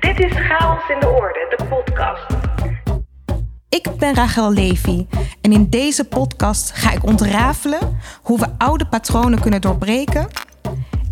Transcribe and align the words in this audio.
Dit 0.00 0.20
is 0.20 0.32
Chaos 0.32 0.88
in 0.88 1.00
de 1.00 1.08
Orde, 1.08 1.54
de 1.56 1.64
podcast. 1.64 2.26
Ik 3.68 3.88
ben 3.98 4.14
Rachel 4.14 4.52
Levy 4.52 5.06
en 5.40 5.52
in 5.52 5.70
deze 5.70 6.04
podcast 6.04 6.70
ga 6.70 6.92
ik 6.92 7.04
ontrafelen 7.04 7.98
hoe 8.22 8.38
we 8.38 8.46
oude 8.58 8.86
patronen 8.86 9.40
kunnen 9.40 9.60
doorbreken 9.60 10.28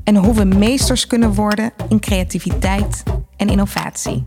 en 0.05 0.17
hoe 0.17 0.35
we 0.35 0.45
meesters 0.45 1.07
kunnen 1.07 1.35
worden 1.35 1.73
in 1.89 2.01
creativiteit 2.01 3.03
en 3.37 3.49
innovatie. 3.49 4.27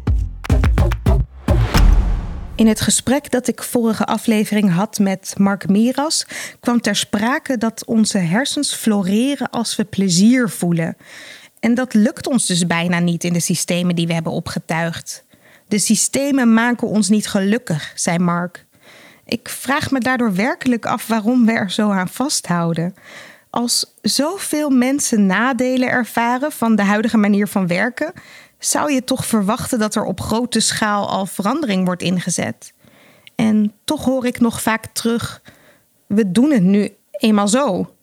In 2.56 2.68
het 2.68 2.82
gesprek 2.82 3.32
dat 3.32 3.48
ik 3.48 3.64
vorige 3.64 4.06
aflevering 4.06 4.74
had 4.74 5.00
met 5.00 5.34
Mark 5.38 5.70
Miras 5.70 6.28
kwam 6.60 6.82
ter 6.82 6.96
sprake 6.96 7.58
dat 7.58 7.86
onze 7.86 8.18
hersens 8.18 8.76
floreren 8.76 9.50
als 9.50 9.76
we 9.76 9.84
plezier 9.86 10.50
voelen. 10.50 10.98
En 11.60 11.74
dat 11.74 11.94
lukt 11.94 12.28
ons 12.28 12.46
dus 12.46 12.68
bijna 12.68 13.00
niet 13.00 13.24
in 13.24 13.34
de 13.34 13.40
systemen 13.40 13.96
die 13.96 14.08
we 14.08 14.14
hebben 14.14 14.32
opgetuigd. 14.32 15.26
De 15.68 15.80
systemen 15.80 16.54
maken 16.54 16.88
ons 16.88 17.10
niet 17.10 17.28
gelukkig, 17.28 17.92
zei 17.96 18.20
Mark. 18.20 18.66
Ik 19.26 19.50
vraag 19.50 19.92
me 19.92 20.00
daardoor 20.00 20.34
werkelijk 20.34 20.86
af 20.86 21.08
waarom 21.08 21.46
we 21.46 21.52
er 21.52 21.72
zo 21.72 21.90
aan 21.90 22.08
vasthouden. 22.08 22.96
Als 23.50 23.94
zoveel 24.02 24.70
mensen 24.70 25.26
nadelen 25.26 25.90
ervaren 25.90 26.52
van 26.52 26.76
de 26.76 26.84
huidige 26.84 27.18
manier 27.18 27.48
van 27.48 27.68
werken, 27.68 28.14
zou 28.60 28.92
je 28.92 29.04
toch 29.04 29.26
verwachten 29.26 29.80
dat 29.80 29.96
er 29.96 30.04
op 30.04 30.22
grote 30.22 30.60
schaal 30.60 31.10
al 31.10 31.26
verandering 31.26 31.86
wordt 31.86 32.02
ingezet. 32.02 32.74
En 33.36 33.74
toch 33.84 34.06
hoor 34.06 34.26
ik 34.26 34.40
nog 34.40 34.62
vaak 34.62 34.86
terug: 34.94 35.42
we 36.08 36.32
doen 36.32 36.52
het 36.52 36.64
nu 36.64 36.96
eenmaal 37.12 37.48
zo. 37.48 37.96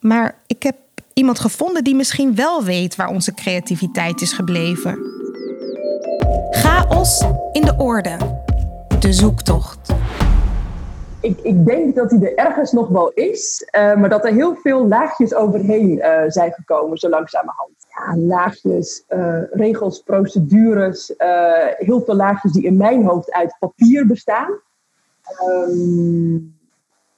Maar 0.00 0.38
ik 0.46 0.62
heb 0.62 0.76
iemand 1.14 1.38
gevonden 1.38 1.84
die 1.84 1.94
misschien 1.94 2.34
wel 2.34 2.64
weet 2.64 2.96
waar 2.96 3.08
onze 3.08 3.34
creativiteit 3.34 4.20
is 4.20 4.32
gebleven. 4.32 4.98
Chaos 6.50 7.24
in 7.52 7.62
de 7.62 7.74
orde. 7.78 8.16
De 9.00 9.12
zoektocht. 9.12 9.92
Ik, 11.20 11.38
ik 11.42 11.66
denk 11.66 11.94
dat 11.94 12.10
hij 12.10 12.20
er 12.20 12.34
ergens 12.34 12.72
nog 12.72 12.88
wel 12.88 13.10
is, 13.10 13.68
uh, 13.76 13.94
maar 13.94 14.08
dat 14.08 14.24
er 14.24 14.32
heel 14.32 14.54
veel 14.54 14.88
laagjes 14.88 15.34
overheen 15.34 15.90
uh, 15.90 16.22
zijn 16.28 16.52
gekomen, 16.52 16.98
zo 16.98 17.08
langzamerhand. 17.08 17.72
Ja, 17.88 18.16
laagjes, 18.16 19.04
uh, 19.08 19.42
regels, 19.50 20.02
procedures, 20.02 21.14
heel 21.76 22.00
veel 22.04 22.14
laagjes 22.14 22.52
die 22.52 22.64
in 22.64 22.76
mijn 22.76 23.04
hoofd 23.04 23.32
uit 23.32 23.56
papier 23.58 24.06
bestaan. 24.06 24.60
Um, 25.48 26.56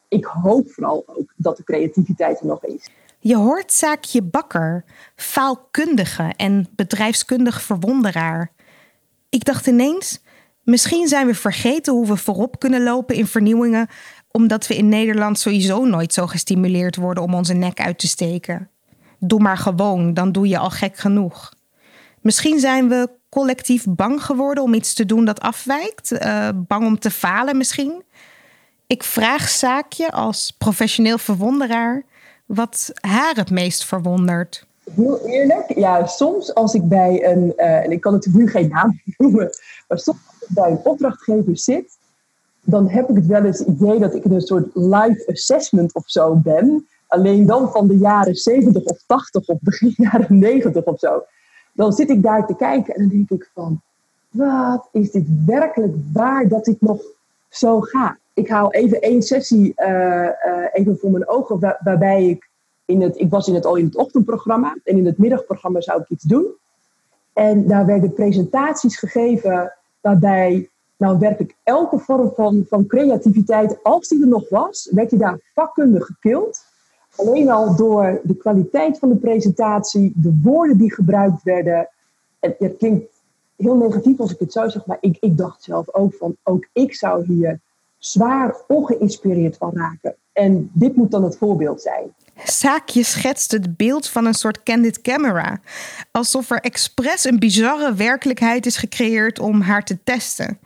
ik 0.08 0.24
hoop 0.24 0.70
vooral 0.70 1.04
ook 1.06 1.32
dat 1.36 1.56
de 1.56 1.64
creativiteit 1.64 2.40
er 2.40 2.46
nog 2.46 2.64
is. 2.64 2.90
Je 3.18 3.36
hoort 3.36 3.72
Zaakje 3.72 4.22
Bakker, 4.22 4.84
faalkundige 5.16 6.32
en 6.36 6.68
bedrijfskundig 6.76 7.62
verwonderaar. 7.62 8.52
Ik 9.28 9.44
dacht 9.44 9.66
ineens, 9.66 10.20
misschien 10.62 11.08
zijn 11.08 11.26
we 11.26 11.34
vergeten 11.34 11.92
hoe 11.92 12.06
we 12.06 12.16
voorop 12.16 12.58
kunnen 12.58 12.82
lopen 12.82 13.16
in 13.16 13.26
vernieuwingen, 13.26 13.88
omdat 14.30 14.66
we 14.66 14.76
in 14.76 14.88
Nederland 14.88 15.38
sowieso 15.38 15.84
nooit 15.84 16.12
zo 16.12 16.26
gestimuleerd 16.26 16.96
worden 16.96 17.22
om 17.22 17.34
onze 17.34 17.54
nek 17.54 17.80
uit 17.80 17.98
te 17.98 18.08
steken. 18.08 18.70
Doe 19.18 19.40
maar 19.40 19.58
gewoon, 19.58 20.14
dan 20.14 20.32
doe 20.32 20.48
je 20.48 20.58
al 20.58 20.70
gek 20.70 20.96
genoeg. 20.96 21.54
Misschien 22.20 22.60
zijn 22.60 22.88
we 22.88 23.10
collectief 23.28 23.84
bang 23.88 24.24
geworden 24.24 24.64
om 24.64 24.74
iets 24.74 24.94
te 24.94 25.06
doen 25.06 25.24
dat 25.24 25.40
afwijkt, 25.40 26.12
uh, 26.12 26.48
bang 26.54 26.86
om 26.86 26.98
te 26.98 27.10
falen 27.10 27.56
misschien. 27.56 28.02
Ik 28.86 29.02
vraag 29.02 29.48
Zaakje 29.48 30.10
als 30.10 30.54
professioneel 30.58 31.18
verwonderaar 31.18 32.04
wat 32.46 32.90
haar 33.00 33.34
het 33.34 33.50
meest 33.50 33.84
verwondert. 33.84 34.66
Heel 34.94 35.26
eerlijk, 35.26 35.74
ja, 35.74 36.06
soms 36.06 36.54
als 36.54 36.74
ik 36.74 36.88
bij 36.88 37.30
een, 37.30 37.52
uh, 37.56 37.84
en 37.84 37.90
ik 37.90 38.00
kan 38.00 38.12
natuurlijk 38.12 38.44
nu 38.44 38.50
geen 38.50 38.68
naam 38.68 39.00
noemen, 39.18 39.50
maar 39.88 39.98
soms 39.98 40.18
als 40.26 40.48
ik 40.48 40.54
bij 40.54 40.70
een 40.70 40.80
opdrachtgever 40.84 41.58
zit, 41.58 41.98
dan 42.62 42.88
heb 42.88 43.08
ik 43.08 43.16
het 43.16 43.26
wel 43.26 43.44
eens 43.44 43.58
het 43.58 43.68
idee 43.68 43.98
dat 43.98 44.14
ik 44.14 44.24
een 44.24 44.40
soort 44.40 44.68
live 44.74 45.26
assessment 45.26 45.94
of 45.94 46.02
zo 46.06 46.34
ben. 46.34 46.86
Alleen 47.06 47.46
dan 47.46 47.70
van 47.70 47.86
de 47.86 47.98
jaren 47.98 48.34
70 48.34 48.84
of 48.84 49.02
80 49.06 49.46
of 49.46 49.58
begin 49.60 49.94
jaren 50.10 50.38
90 50.38 50.84
of 50.84 50.98
zo. 50.98 51.24
Dan 51.72 51.92
zit 51.92 52.10
ik 52.10 52.22
daar 52.22 52.46
te 52.46 52.56
kijken 52.56 52.94
en 52.94 53.00
dan 53.00 53.08
denk 53.08 53.30
ik 53.30 53.50
van, 53.54 53.80
wat 54.30 54.88
is 54.92 55.10
dit 55.10 55.26
werkelijk 55.46 55.94
waar 56.12 56.48
dat 56.48 56.64
dit 56.64 56.80
nog 56.80 57.02
zo 57.48 57.80
gaat? 57.80 58.16
Ik 58.36 58.48
haal 58.48 58.72
even 58.72 59.00
één 59.00 59.22
sessie 59.22 59.72
uh, 59.76 59.86
uh, 59.86 60.30
even 60.72 60.98
voor 60.98 61.10
mijn 61.10 61.28
ogen, 61.28 61.60
waar, 61.60 61.80
waarbij 61.84 62.28
ik 62.28 62.50
in 62.84 63.02
het, 63.02 63.18
ik 63.18 63.30
was 63.30 63.48
in 63.48 63.54
het, 63.54 63.64
al 63.66 63.76
in 63.76 63.84
het 63.84 63.96
ochtendprogramma 63.96 64.76
en 64.84 64.96
in 64.96 65.06
het 65.06 65.18
middagprogramma 65.18 65.80
zou 65.80 66.00
ik 66.00 66.08
iets 66.08 66.24
doen. 66.24 66.46
En 67.32 67.66
daar 67.66 67.86
werden 67.86 68.12
presentaties 68.12 68.98
gegeven 68.98 69.72
waarbij 70.00 70.70
nou 70.96 71.18
werkelijk 71.18 71.54
elke 71.62 71.98
vorm 71.98 72.32
van, 72.34 72.64
van 72.68 72.86
creativiteit, 72.86 73.82
als 73.82 74.08
die 74.08 74.20
er 74.20 74.28
nog 74.28 74.48
was, 74.48 74.90
werd 74.92 75.10
die 75.10 75.18
daar 75.18 75.40
vakkundig 75.54 76.06
gekild. 76.06 76.64
Alleen 77.16 77.50
al 77.50 77.76
door 77.76 78.20
de 78.22 78.36
kwaliteit 78.36 78.98
van 78.98 79.08
de 79.08 79.16
presentatie, 79.16 80.12
de 80.14 80.40
woorden 80.42 80.78
die 80.78 80.94
gebruikt 80.94 81.42
werden. 81.42 81.88
En 82.40 82.54
het 82.58 82.76
klinkt 82.76 83.22
heel 83.56 83.76
negatief 83.76 84.20
als 84.20 84.32
ik 84.32 84.38
het 84.38 84.52
zo 84.52 84.68
zeg, 84.68 84.86
maar 84.86 84.98
ik, 85.00 85.16
ik 85.20 85.36
dacht 85.36 85.62
zelf 85.62 85.94
ook 85.94 86.14
van, 86.14 86.36
ook 86.42 86.66
ik 86.72 86.94
zou 86.94 87.24
hier 87.24 87.60
zwaar 88.12 88.56
ongeïnspireerd 88.68 89.56
van 89.56 89.70
raken. 89.74 90.14
En 90.32 90.70
dit 90.72 90.96
moet 90.96 91.10
dan 91.10 91.24
het 91.24 91.38
voorbeeld 91.38 91.82
zijn. 91.82 92.14
Saakje 92.44 93.02
schetst 93.02 93.50
het 93.50 93.76
beeld 93.76 94.08
van 94.08 94.26
een 94.26 94.34
soort 94.34 94.62
candid 94.62 95.00
camera. 95.00 95.60
Alsof 96.10 96.50
er 96.50 96.60
expres 96.60 97.24
een 97.24 97.38
bizarre 97.38 97.94
werkelijkheid 97.94 98.66
is 98.66 98.76
gecreëerd 98.76 99.38
om 99.38 99.60
haar 99.60 99.84
te 99.84 99.98
testen. 100.04 100.58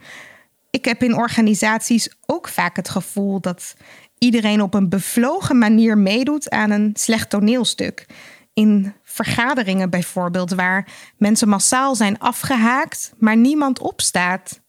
Ik 0.70 0.84
heb 0.84 1.02
in 1.02 1.16
organisaties 1.16 2.08
ook 2.26 2.48
vaak 2.48 2.76
het 2.76 2.88
gevoel 2.88 3.40
dat 3.40 3.74
iedereen 4.18 4.62
op 4.62 4.74
een 4.74 4.88
bevlogen 4.88 5.58
manier 5.58 5.98
meedoet 5.98 6.50
aan 6.50 6.70
een 6.70 6.90
slecht 6.94 7.30
toneelstuk. 7.30 8.06
In 8.52 8.92
vergaderingen 9.02 9.90
bijvoorbeeld, 9.90 10.50
waar 10.50 10.88
mensen 11.16 11.48
massaal 11.48 11.94
zijn 11.94 12.18
afgehaakt, 12.18 13.12
maar 13.18 13.36
niemand 13.36 13.78
opstaat. 13.78 14.59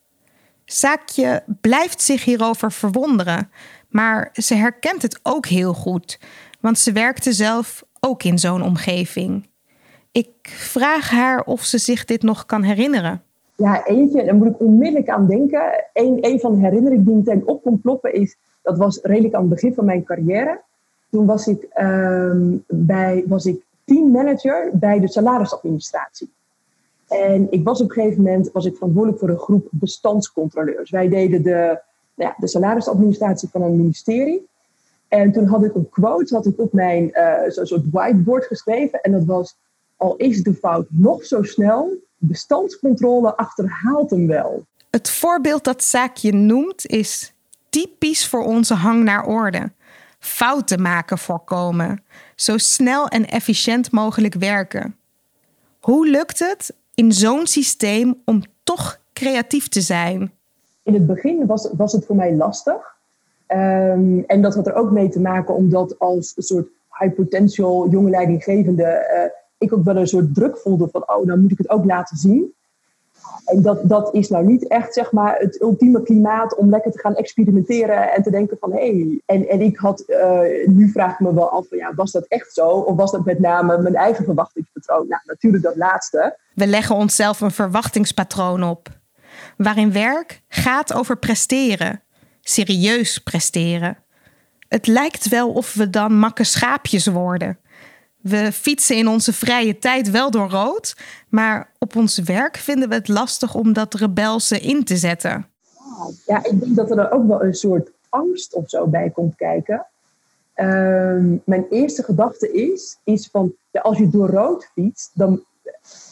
Saakje 0.71 1.43
blijft 1.61 2.01
zich 2.01 2.23
hierover 2.23 2.71
verwonderen, 2.71 3.49
maar 3.89 4.29
ze 4.33 4.55
herkent 4.55 5.01
het 5.01 5.19
ook 5.23 5.45
heel 5.45 5.73
goed, 5.73 6.19
want 6.59 6.79
ze 6.79 6.91
werkte 6.91 7.33
zelf 7.33 7.83
ook 7.99 8.23
in 8.23 8.39
zo'n 8.39 8.63
omgeving. 8.63 9.47
Ik 10.11 10.29
vraag 10.43 11.09
haar 11.09 11.43
of 11.43 11.63
ze 11.63 11.77
zich 11.77 12.05
dit 12.05 12.21
nog 12.21 12.45
kan 12.45 12.63
herinneren. 12.63 13.21
Ja, 13.55 13.85
eentje, 13.85 14.25
daar 14.25 14.35
moet 14.35 14.47
ik 14.47 14.59
onmiddellijk 14.59 15.09
aan 15.09 15.27
denken. 15.27 15.85
Eén 15.93 16.17
een 16.21 16.39
van 16.39 16.53
de 16.53 16.59
herinneringen 16.59 17.05
die 17.05 17.15
meteen 17.15 17.47
op 17.47 17.63
kon 17.63 17.81
ploppen 17.81 18.13
is, 18.13 18.35
dat 18.61 18.77
was 18.77 18.99
redelijk 19.01 19.33
aan 19.33 19.41
het 19.41 19.49
begin 19.49 19.73
van 19.73 19.85
mijn 19.85 20.03
carrière. 20.03 20.61
Toen 21.09 21.25
was 21.25 21.47
ik, 21.47 21.67
um, 21.81 22.63
bij, 22.67 23.23
was 23.27 23.45
ik 23.45 23.61
teammanager 23.83 24.69
bij 24.73 24.99
de 24.99 25.09
salarisadministratie. 25.09 26.31
En 27.11 27.47
ik 27.49 27.63
was 27.63 27.81
op 27.81 27.89
een 27.89 27.93
gegeven 27.95 28.23
moment 28.23 28.51
was 28.51 28.65
ik 28.65 28.75
verantwoordelijk 28.75 29.19
voor 29.19 29.29
een 29.29 29.37
groep 29.37 29.67
bestandscontroleurs. 29.71 30.89
Wij 30.89 31.09
deden 31.09 31.43
de, 31.43 31.81
nou 32.15 32.29
ja, 32.29 32.35
de 32.37 32.47
salarisadministratie 32.47 33.49
van 33.49 33.61
een 33.61 33.75
ministerie. 33.75 34.47
En 35.07 35.31
toen 35.31 35.45
had 35.45 35.63
ik 35.63 35.75
een 35.75 35.89
quote 35.89 36.35
had 36.35 36.45
ik 36.45 36.59
op 36.59 36.73
mijn 36.73 37.09
uh, 37.13 37.33
zo'n 37.47 37.65
soort 37.65 37.89
whiteboard 37.91 38.45
geschreven. 38.45 39.01
En 39.01 39.11
dat 39.11 39.25
was: 39.25 39.57
Al 39.97 40.15
is 40.15 40.43
de 40.43 40.53
fout 40.53 40.85
nog 40.89 41.25
zo 41.25 41.43
snel, 41.43 41.97
bestandscontrole 42.17 43.35
achterhaalt 43.35 44.09
hem 44.09 44.27
wel. 44.27 44.65
Het 44.89 45.09
voorbeeld 45.09 45.63
dat 45.63 45.83
Zaakje 45.83 46.33
noemt 46.33 46.85
is 46.87 47.33
typisch 47.69 48.27
voor 48.27 48.43
onze 48.43 48.73
hang 48.73 49.03
naar 49.03 49.25
orde. 49.25 49.71
Fouten 50.19 50.81
maken 50.81 51.17
voorkomen. 51.17 52.03
Zo 52.35 52.57
snel 52.57 53.07
en 53.07 53.27
efficiënt 53.27 53.91
mogelijk 53.91 54.33
werken. 54.33 54.95
Hoe 55.79 56.07
lukt 56.07 56.39
het 56.39 56.73
in 56.95 57.11
zo'n 57.11 57.47
systeem 57.47 58.21
om 58.25 58.41
toch 58.63 59.01
creatief 59.13 59.67
te 59.67 59.81
zijn? 59.81 60.31
In 60.83 60.93
het 60.93 61.07
begin 61.07 61.45
was, 61.45 61.69
was 61.77 61.91
het 61.91 62.05
voor 62.05 62.15
mij 62.15 62.35
lastig. 62.35 62.95
Um, 63.47 64.23
en 64.27 64.41
dat 64.41 64.55
had 64.55 64.67
er 64.67 64.73
ook 64.73 64.91
mee 64.91 65.09
te 65.09 65.19
maken 65.19 65.55
omdat 65.55 65.99
als 65.99 66.33
een 66.35 66.43
soort 66.43 66.67
high 66.99 67.15
potential 67.15 67.89
jonge 67.89 68.09
leidinggevende 68.09 68.83
uh, 68.83 69.39
ik 69.57 69.73
ook 69.73 69.83
wel 69.83 69.97
een 69.97 70.07
soort 70.07 70.33
druk 70.33 70.57
voelde 70.57 70.87
van 70.91 71.03
oh, 71.07 71.27
dan 71.27 71.41
moet 71.41 71.51
ik 71.51 71.57
het 71.57 71.69
ook 71.69 71.85
laten 71.85 72.17
zien. 72.17 72.53
En 73.45 73.61
dat, 73.61 73.89
dat 73.89 74.13
is 74.13 74.29
nou 74.29 74.45
niet 74.45 74.67
echt 74.67 74.93
zeg 74.93 75.11
maar, 75.11 75.37
het 75.37 75.61
ultieme 75.61 76.03
klimaat 76.03 76.55
om 76.55 76.69
lekker 76.69 76.91
te 76.91 76.99
gaan 76.99 77.15
experimenteren 77.15 78.13
en 78.13 78.23
te 78.23 78.31
denken 78.31 78.57
van 78.59 78.71
hé. 78.71 78.77
Hey. 78.77 79.21
En, 79.25 79.47
en 79.47 79.61
ik 79.61 79.77
had, 79.77 80.03
uh, 80.07 80.39
nu 80.65 80.89
vraag 80.89 81.13
ik 81.13 81.19
me 81.19 81.33
wel 81.33 81.49
af, 81.49 81.67
van, 81.67 81.77
ja, 81.77 81.93
was 81.95 82.11
dat 82.11 82.25
echt 82.27 82.53
zo? 82.53 82.67
Of 82.67 82.95
was 82.95 83.11
dat 83.11 83.25
met 83.25 83.39
name 83.39 83.77
mijn 83.77 83.95
eigen 83.95 84.25
verwachtingspatroon? 84.25 85.07
Nou, 85.07 85.21
natuurlijk 85.25 85.63
dat 85.63 85.75
laatste. 85.75 86.37
We 86.53 86.67
leggen 86.67 86.95
onszelf 86.95 87.41
een 87.41 87.51
verwachtingspatroon 87.51 88.63
op. 88.63 88.89
Waarin 89.57 89.91
werk 89.91 90.41
gaat 90.47 90.93
over 90.93 91.17
presteren, 91.17 92.01
serieus 92.41 93.17
presteren. 93.17 93.97
Het 94.67 94.87
lijkt 94.87 95.29
wel 95.29 95.51
of 95.51 95.73
we 95.73 95.89
dan 95.89 96.13
makke 96.13 96.43
schaapjes 96.43 97.07
worden. 97.07 97.57
We 98.21 98.51
fietsen 98.51 98.97
in 98.97 99.07
onze 99.07 99.33
vrije 99.33 99.77
tijd 99.77 100.11
wel 100.11 100.31
door 100.31 100.49
rood, 100.49 100.95
maar 101.29 101.71
op 101.79 101.95
ons 101.95 102.17
werk 102.17 102.57
vinden 102.57 102.89
we 102.89 102.95
het 102.95 103.07
lastig 103.07 103.55
om 103.55 103.73
dat 103.73 103.93
rebelse 103.93 104.59
in 104.59 104.83
te 104.83 104.97
zetten. 104.97 105.45
Ja, 106.25 106.43
ik 106.43 106.59
denk 106.59 106.75
dat 106.75 106.91
er 106.91 107.11
ook 107.11 107.27
wel 107.27 107.43
een 107.43 107.53
soort 107.53 107.91
angst 108.09 108.53
of 108.53 108.69
zo 108.69 108.87
bij 108.87 109.09
komt 109.09 109.35
kijken. 109.35 109.85
Ehm, 110.53 111.35
mijn 111.43 111.65
eerste 111.69 112.03
gedachte 112.03 112.51
is, 112.51 112.97
is 113.03 113.27
van, 113.31 113.53
ja, 113.71 113.81
als 113.81 113.97
je 113.97 114.09
door 114.09 114.29
rood 114.29 114.69
fietst, 114.73 115.11
dan, 115.13 115.43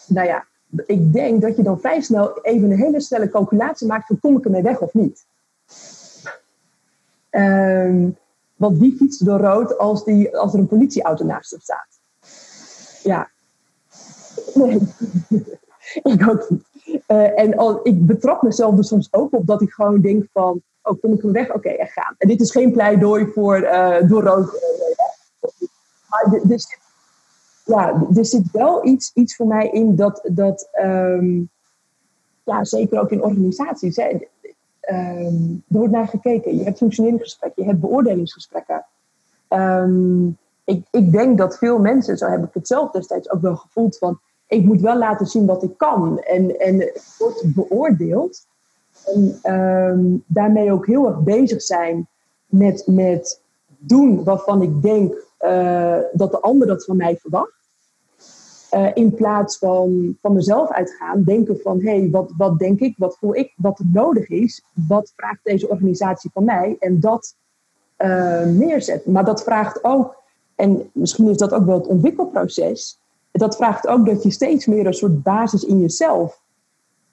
nou 0.08 0.28
ja, 0.28 0.46
ik 0.86 1.14
denk 1.14 1.42
dat 1.42 1.56
je 1.56 1.64
dan 1.64 1.80
vrij 1.80 2.02
snel 2.02 2.42
even 2.42 2.72
een 2.72 2.78
hele 2.78 3.02
snelle 3.02 3.30
calculatie 3.30 3.88
maakt 3.88 4.08
van 4.08 4.20
kom 4.20 4.38
ik 4.38 4.46
ermee 4.46 4.62
weg 4.62 4.80
of 4.80 4.94
niet. 4.94 5.26
Um, 7.32 8.18
want 8.56 8.78
wie 8.78 8.96
fietst 8.98 9.26
door 9.26 9.40
rood 9.40 9.78
als, 9.78 10.04
die, 10.04 10.38
als 10.38 10.54
er 10.54 10.60
een 10.60 10.68
politieauto 10.68 11.26
naast 11.26 11.52
hem 11.52 11.60
staat? 11.60 11.99
Ja. 13.04 13.30
Nee, 14.54 14.80
ik 16.13 16.30
ook 16.30 16.50
niet. 16.50 16.68
Uh, 17.07 17.40
en 17.40 17.57
al, 17.57 17.80
ik 17.84 18.06
betrap 18.06 18.42
mezelf 18.42 18.78
er 18.78 18.84
soms 18.84 19.07
ook 19.12 19.34
op 19.34 19.48
dat 19.48 19.62
ik 19.62 19.72
gewoon 19.72 20.01
denk 20.01 20.25
van, 20.34 20.62
oh, 20.81 21.01
kom 21.01 21.13
ik 21.13 21.22
hem 21.22 21.31
weg? 21.31 21.48
Oké, 21.48 21.57
okay, 21.57 21.75
echt 21.75 21.94
gaan. 21.94 22.16
En 22.18 22.28
dit 22.28 22.42
is 22.42 22.51
geen 22.51 22.72
pleidooi 22.72 23.31
voor 23.34 23.62
uh, 23.62 23.98
door 24.07 24.24
rood. 24.24 24.63
maar 26.07 26.34
er, 26.34 26.60
zit, 26.60 26.80
ja, 27.66 28.07
er 28.16 28.25
zit 28.25 28.51
wel 28.51 28.86
iets, 28.86 29.12
iets 29.13 29.36
voor 29.36 29.48
mij 29.48 29.69
in 29.69 29.96
dat, 29.96 30.30
dat 30.31 30.69
um, 30.81 31.50
ja, 32.44 32.63
zeker 32.63 33.00
ook 33.00 33.12
in 33.12 33.24
organisaties. 33.24 33.96
Hè, 33.96 34.10
um, 34.92 35.63
er 35.68 35.78
wordt 35.78 35.94
naar 35.94 36.07
gekeken. 36.07 36.57
Je 36.57 36.63
hebt 36.63 36.78
functioneringsgesprekken, 36.78 37.63
je 37.63 37.69
hebt 37.69 37.81
beoordelingsgesprekken. 37.81 38.86
Um, 39.50 40.38
ik, 40.69 40.88
ik 40.92 41.12
denk 41.12 41.38
dat 41.38 41.57
veel 41.57 41.80
mensen, 41.80 42.18
zo 42.18 42.25
heb 42.25 42.44
ik 42.44 42.54
het 42.54 42.68
zelf 42.68 42.92
destijds 42.92 43.30
ook 43.30 43.42
wel 43.42 43.56
gevoeld, 43.56 43.98
van 43.98 44.19
ik 44.48 44.66
moet 44.66 44.81
wel 44.81 44.98
laten 44.98 45.25
zien 45.25 45.45
wat 45.45 45.63
ik 45.63 45.77
kan. 45.77 46.19
En, 46.19 46.60
en 46.60 46.80
het 46.80 47.16
wordt 47.18 47.54
beoordeeld. 47.54 48.48
En 49.06 49.54
um, 49.56 50.24
daarmee 50.27 50.71
ook 50.71 50.86
heel 50.86 51.07
erg 51.07 51.19
bezig 51.19 51.62
zijn 51.62 52.07
met, 52.45 52.83
met 52.88 53.42
doen 53.77 54.24
waarvan 54.24 54.62
ik 54.62 54.81
denk 54.81 55.13
uh, 55.42 55.98
dat 56.12 56.31
de 56.31 56.39
ander 56.39 56.68
dat 56.68 56.86
van 56.86 56.98
mij 56.98 57.18
verwacht. 57.18 57.57
Uh, 58.74 58.88
in 58.94 59.13
plaats 59.13 59.57
van 59.57 60.18
van 60.22 60.33
mezelf 60.33 60.72
uitgaan, 60.72 61.24
denken 61.24 61.60
van 61.62 61.81
hé, 61.81 62.00
hey, 62.00 62.10
wat, 62.10 62.33
wat 62.38 62.60
denk 62.60 62.80
ik, 62.80 62.95
wat 62.98 63.18
voel 63.18 63.36
ik, 63.36 63.54
wat 63.56 63.80
er 63.80 63.86
nodig 63.94 64.27
is, 64.27 64.63
wat 64.88 65.13
vraagt 65.15 65.39
deze 65.44 65.69
organisatie 65.69 66.30
van 66.33 66.44
mij 66.44 66.75
en 66.80 67.00
dat 67.00 67.36
uh, 67.98 68.45
neerzetten. 68.45 69.12
Maar 69.12 69.25
dat 69.25 69.44
vraagt 69.44 69.83
ook, 69.83 70.19
en 70.60 70.90
misschien 70.94 71.30
is 71.30 71.38
dat 71.38 71.54
ook 71.54 71.66
wel 71.66 71.78
het 71.78 71.88
ontwikkelproces, 71.88 73.00
dat 73.32 73.56
vraagt 73.56 73.88
ook 73.88 74.06
dat 74.06 74.24
je 74.24 74.32
steeds 74.32 74.66
meer 74.66 74.86
een 74.86 74.94
soort 74.94 75.24
basis 75.24 75.64
in 75.64 75.80
jezelf 75.80 76.42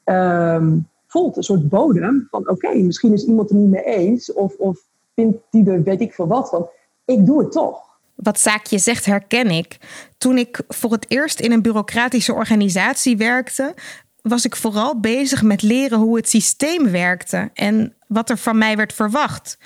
um, 0.04 0.88
voelt, 1.06 1.36
een 1.36 1.42
soort 1.42 1.68
bodem 1.68 2.26
van 2.30 2.48
oké, 2.48 2.74
misschien 2.74 3.12
is 3.12 3.26
iemand 3.26 3.50
er 3.50 3.56
niet 3.56 3.70
mee 3.70 3.84
eens 3.84 4.32
of, 4.32 4.54
of 4.56 4.78
vindt 5.14 5.38
die 5.50 5.70
er 5.70 5.82
weet 5.82 6.00
ik 6.00 6.12
veel 6.12 6.26
wat 6.26 6.48
van. 6.48 6.68
Ik 7.04 7.26
doe 7.26 7.42
het 7.42 7.52
toch. 7.52 7.82
Wat 8.14 8.40
Zaakje 8.40 8.78
zegt 8.78 9.04
herken 9.04 9.50
ik. 9.50 9.78
Toen 10.18 10.38
ik 10.38 10.60
voor 10.68 10.92
het 10.92 11.04
eerst 11.08 11.40
in 11.40 11.52
een 11.52 11.62
bureaucratische 11.62 12.32
organisatie 12.32 13.16
werkte, 13.16 13.74
was 14.22 14.44
ik 14.44 14.56
vooral 14.56 15.00
bezig 15.00 15.42
met 15.42 15.62
leren 15.62 15.98
hoe 15.98 16.16
het 16.16 16.28
systeem 16.28 16.90
werkte 16.90 17.50
en 17.54 17.94
wat 18.06 18.30
er 18.30 18.38
van 18.38 18.58
mij 18.58 18.76
werd 18.76 18.92
verwacht. 18.92 19.58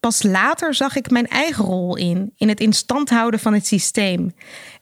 Pas 0.00 0.22
later 0.22 0.74
zag 0.74 0.96
ik 0.96 1.10
mijn 1.10 1.26
eigen 1.26 1.64
rol 1.64 1.96
in, 1.96 2.32
in 2.36 2.48
het 2.48 2.60
instand 2.60 3.10
houden 3.10 3.40
van 3.40 3.52
het 3.52 3.66
systeem. 3.66 4.34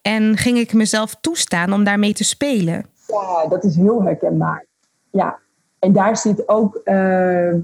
En 0.02 0.36
ging 0.36 0.58
ik 0.58 0.72
mezelf 0.72 1.14
toestaan 1.20 1.72
om 1.72 1.84
daarmee 1.84 2.12
te 2.12 2.24
spelen. 2.24 2.86
Ja, 3.06 3.46
dat 3.48 3.64
is 3.64 3.76
heel 3.76 4.02
herkenbaar. 4.02 4.66
Ja, 5.10 5.38
en 5.78 5.92
daar 5.92 6.16
zit 6.16 6.48
ook, 6.48 6.80
uh, 6.84 7.54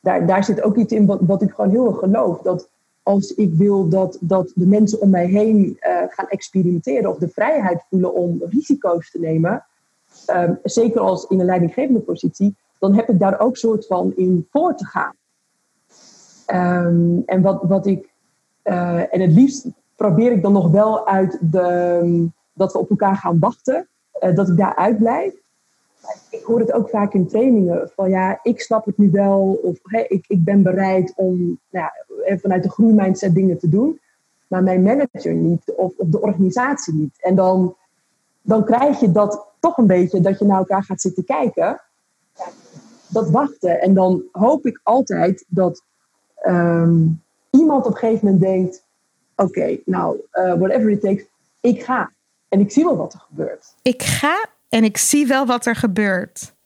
daar, 0.00 0.26
daar 0.26 0.44
zit 0.44 0.62
ook 0.62 0.76
iets 0.76 0.92
in 0.92 1.06
wat, 1.06 1.18
wat 1.22 1.42
ik 1.42 1.50
gewoon 1.50 1.70
heel 1.70 1.88
erg 1.88 1.98
geloof. 1.98 2.40
Dat 2.40 2.68
als 3.02 3.34
ik 3.34 3.54
wil 3.54 3.88
dat, 3.88 4.16
dat 4.20 4.52
de 4.54 4.66
mensen 4.66 5.00
om 5.00 5.10
mij 5.10 5.26
heen 5.26 5.58
uh, 5.58 5.96
gaan 6.08 6.28
experimenteren 6.28 7.10
of 7.10 7.18
de 7.18 7.28
vrijheid 7.28 7.84
voelen 7.90 8.14
om 8.14 8.42
risico's 8.48 9.10
te 9.10 9.18
nemen, 9.18 9.64
um, 10.26 10.58
zeker 10.62 11.00
als 11.00 11.26
in 11.28 11.40
een 11.40 11.46
leidinggevende 11.46 12.00
positie, 12.00 12.56
dan 12.78 12.94
heb 12.94 13.08
ik 13.08 13.18
daar 13.18 13.40
ook 13.40 13.56
soort 13.56 13.86
van 13.86 14.12
in 14.16 14.46
voor 14.50 14.74
te 14.74 14.84
gaan. 14.84 15.14
Um, 16.52 17.22
en 17.26 17.42
wat, 17.42 17.62
wat 17.62 17.86
ik, 17.86 18.12
uh, 18.64 19.14
en 19.14 19.20
het 19.20 19.32
liefst 19.32 19.66
probeer 19.96 20.32
ik 20.32 20.42
dan 20.42 20.52
nog 20.52 20.70
wel 20.70 21.06
uit 21.06 21.38
de, 21.40 21.98
um, 22.02 22.32
dat 22.52 22.72
we 22.72 22.78
op 22.78 22.90
elkaar 22.90 23.16
gaan 23.16 23.38
wachten, 23.38 23.88
uh, 24.20 24.34
dat 24.34 24.48
ik 24.48 24.56
daar 24.56 24.76
uitblijf. 24.76 25.34
Ik 26.30 26.42
hoor 26.42 26.58
het 26.58 26.72
ook 26.72 26.88
vaak 26.88 27.14
in 27.14 27.28
trainingen 27.28 27.90
van 27.94 28.10
ja, 28.10 28.38
ik 28.42 28.60
snap 28.60 28.84
het 28.84 28.98
nu 28.98 29.10
wel 29.10 29.60
of 29.62 29.78
hey, 29.82 30.04
ik, 30.08 30.24
ik 30.28 30.44
ben 30.44 30.62
bereid 30.62 31.12
om 31.16 31.58
nou, 31.70 31.90
vanuit 32.40 32.62
de 32.62 32.70
groeimindset 32.70 33.34
dingen 33.34 33.58
te 33.58 33.68
doen, 33.68 34.00
maar 34.46 34.62
mijn 34.62 34.82
manager 34.82 35.34
niet 35.34 35.72
of, 35.76 35.92
of 35.96 36.08
de 36.08 36.20
organisatie 36.20 36.94
niet. 36.94 37.14
En 37.20 37.34
dan, 37.34 37.76
dan 38.42 38.64
krijg 38.64 39.00
je 39.00 39.12
dat 39.12 39.46
toch 39.60 39.76
een 39.76 39.86
beetje 39.86 40.20
dat 40.20 40.38
je 40.38 40.44
naar 40.44 40.58
elkaar 40.58 40.84
gaat 40.84 41.00
zitten 41.00 41.24
kijken. 41.24 41.80
Dat 43.08 43.30
wachten. 43.30 43.80
En 43.80 43.94
dan 43.94 44.22
hoop 44.32 44.66
ik 44.66 44.80
altijd 44.82 45.44
dat 45.48 45.82
um, 46.46 47.22
iemand 47.50 47.86
op 47.86 47.92
een 47.92 47.98
gegeven 47.98 48.24
moment 48.24 48.42
denkt: 48.42 48.84
oké, 49.36 49.48
okay, 49.48 49.82
nou, 49.84 50.16
uh, 50.32 50.54
whatever 50.54 50.90
it 50.90 51.00
takes, 51.00 51.24
ik 51.60 51.82
ga. 51.82 52.12
En 52.48 52.60
ik 52.60 52.70
zie 52.70 52.84
wel 52.84 52.96
wat 52.96 53.12
er 53.12 53.20
gebeurt. 53.20 53.74
Ik 53.82 54.02
ga 54.02 54.46
en 54.68 54.84
ik 54.84 54.96
zie 54.96 55.26
wel 55.26 55.46
wat 55.46 55.66
er 55.66 55.76
gebeurt. 55.76 56.56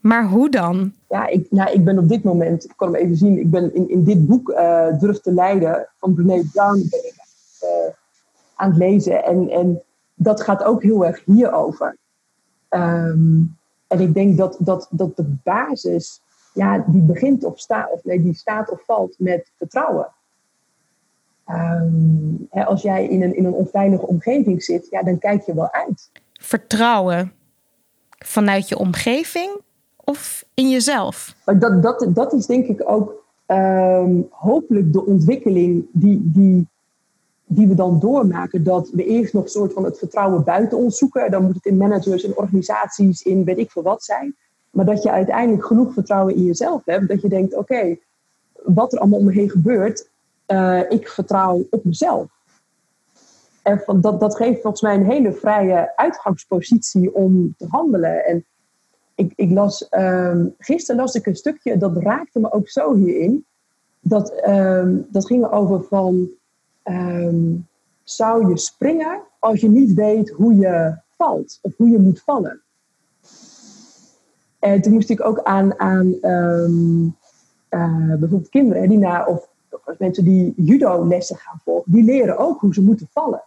Maar 0.00 0.26
hoe 0.26 0.50
dan? 0.50 0.92
Ja, 1.08 1.26
ik, 1.26 1.46
nou, 1.50 1.70
ik 1.72 1.84
ben 1.84 1.98
op 1.98 2.08
dit 2.08 2.22
moment, 2.22 2.64
ik 2.64 2.72
kan 2.76 2.92
hem 2.92 3.02
even 3.02 3.16
zien, 3.16 3.38
ik 3.38 3.50
ben 3.50 3.74
in, 3.74 3.88
in 3.88 4.04
dit 4.04 4.26
boek 4.26 4.48
uh, 4.48 4.98
Durf 4.98 5.20
te 5.20 5.32
Leiden 5.32 5.88
van 5.98 6.14
Brené 6.14 6.42
Brown 6.52 6.86
ben 6.90 7.06
ik, 7.06 7.14
uh, 7.62 7.94
aan 8.54 8.68
het 8.68 8.78
lezen. 8.78 9.24
En, 9.24 9.50
en 9.50 9.82
dat 10.14 10.40
gaat 10.40 10.64
ook 10.64 10.82
heel 10.82 11.06
erg 11.06 11.22
hierover. 11.24 11.96
Um, 12.70 13.56
en 13.86 14.00
ik 14.00 14.14
denk 14.14 14.36
dat, 14.36 14.56
dat, 14.58 14.88
dat 14.90 15.16
de 15.16 15.34
basis, 15.42 16.21
ja, 16.52 16.84
die 16.86 17.02
begint 17.02 17.44
of 17.44 17.58
staat, 17.58 17.90
of 17.90 18.04
nee, 18.04 18.22
die 18.22 18.34
staat 18.34 18.70
of 18.70 18.84
valt 18.84 19.14
met 19.18 19.50
vertrouwen. 19.56 20.08
Um, 21.48 22.46
hè, 22.50 22.64
als 22.64 22.82
jij 22.82 23.08
in 23.08 23.22
een, 23.22 23.36
in 23.36 23.44
een 23.44 23.52
onveilige 23.52 24.06
omgeving 24.06 24.62
zit, 24.62 24.86
ja, 24.90 25.02
dan 25.02 25.18
kijk 25.18 25.42
je 25.42 25.54
wel 25.54 25.72
uit. 25.72 26.10
Vertrouwen 26.32 27.32
vanuit 28.18 28.68
je 28.68 28.78
omgeving 28.78 29.50
of 29.96 30.44
in 30.54 30.70
jezelf? 30.70 31.34
Dat, 31.44 31.82
dat, 31.82 32.06
dat 32.08 32.32
is 32.32 32.46
denk 32.46 32.66
ik 32.66 32.88
ook 32.90 33.24
um, 33.46 34.26
hopelijk 34.30 34.92
de 34.92 35.06
ontwikkeling 35.06 35.86
die, 35.92 36.20
die, 36.24 36.68
die 37.44 37.68
we 37.68 37.74
dan 37.74 37.98
doormaken. 37.98 38.64
Dat 38.64 38.90
we 38.90 39.04
eerst 39.04 39.32
nog 39.32 39.42
een 39.42 39.48
soort 39.48 39.72
van 39.72 39.84
het 39.84 39.98
vertrouwen 39.98 40.44
buiten 40.44 40.78
ons 40.78 40.98
zoeken. 40.98 41.30
Dan 41.30 41.44
moet 41.44 41.54
het 41.54 41.66
in 41.66 41.76
managers, 41.76 42.24
in 42.24 42.36
organisaties, 42.36 43.22
in 43.22 43.44
weet 43.44 43.58
ik 43.58 43.70
veel 43.70 43.82
wat 43.82 44.04
zijn. 44.04 44.36
Maar 44.72 44.84
dat 44.84 45.02
je 45.02 45.10
uiteindelijk 45.10 45.66
genoeg 45.66 45.92
vertrouwen 45.92 46.34
in 46.34 46.44
jezelf 46.44 46.84
hebt. 46.84 47.08
Dat 47.08 47.20
je 47.20 47.28
denkt, 47.28 47.54
oké, 47.54 47.96
wat 48.52 48.92
er 48.92 48.98
allemaal 48.98 49.18
om 49.18 49.24
me 49.24 49.32
heen 49.32 49.50
gebeurt, 49.50 50.10
uh, 50.46 50.90
ik 50.90 51.08
vertrouw 51.08 51.66
op 51.70 51.84
mezelf. 51.84 52.30
En 53.62 54.00
dat, 54.00 54.20
dat 54.20 54.36
geeft 54.36 54.60
volgens 54.60 54.82
mij 54.82 54.94
een 54.94 55.10
hele 55.10 55.32
vrije 55.32 55.92
uitgangspositie 55.96 57.14
om 57.14 57.54
te 57.58 57.66
handelen. 57.68 58.24
En 58.24 58.44
ik, 59.14 59.32
ik 59.36 59.50
las, 59.50 59.86
um, 59.90 60.54
gisteren 60.58 61.00
las 61.00 61.14
ik 61.14 61.26
een 61.26 61.36
stukje, 61.36 61.78
dat 61.78 61.96
raakte 61.96 62.40
me 62.40 62.52
ook 62.52 62.68
zo 62.68 62.94
hierin. 62.94 63.44
Dat, 64.00 64.48
um, 64.48 65.06
dat 65.10 65.26
ging 65.26 65.50
over 65.50 65.82
van, 65.82 66.28
um, 66.84 67.66
zou 68.04 68.48
je 68.48 68.58
springen 68.58 69.20
als 69.38 69.60
je 69.60 69.68
niet 69.68 69.94
weet 69.94 70.30
hoe 70.30 70.54
je 70.54 70.96
valt 71.16 71.58
of 71.62 71.76
hoe 71.76 71.88
je 71.88 71.98
moet 71.98 72.22
vallen? 72.22 72.60
En 74.62 74.80
toen 74.80 74.92
moest 74.92 75.10
ik 75.10 75.24
ook 75.24 75.42
aan, 75.42 75.78
aan 75.78 76.06
uh, 76.06 76.66
bijvoorbeeld 78.18 78.48
kinderen 78.48 78.88
die 78.88 78.98
na, 78.98 79.24
of 79.26 79.48
mensen 79.98 80.24
die 80.24 80.52
judo-lessen 80.56 81.36
gaan 81.36 81.60
volgen, 81.64 81.92
die 81.92 82.04
leren 82.04 82.38
ook 82.38 82.60
hoe 82.60 82.74
ze 82.74 82.82
moeten 82.82 83.08
vallen. 83.12 83.42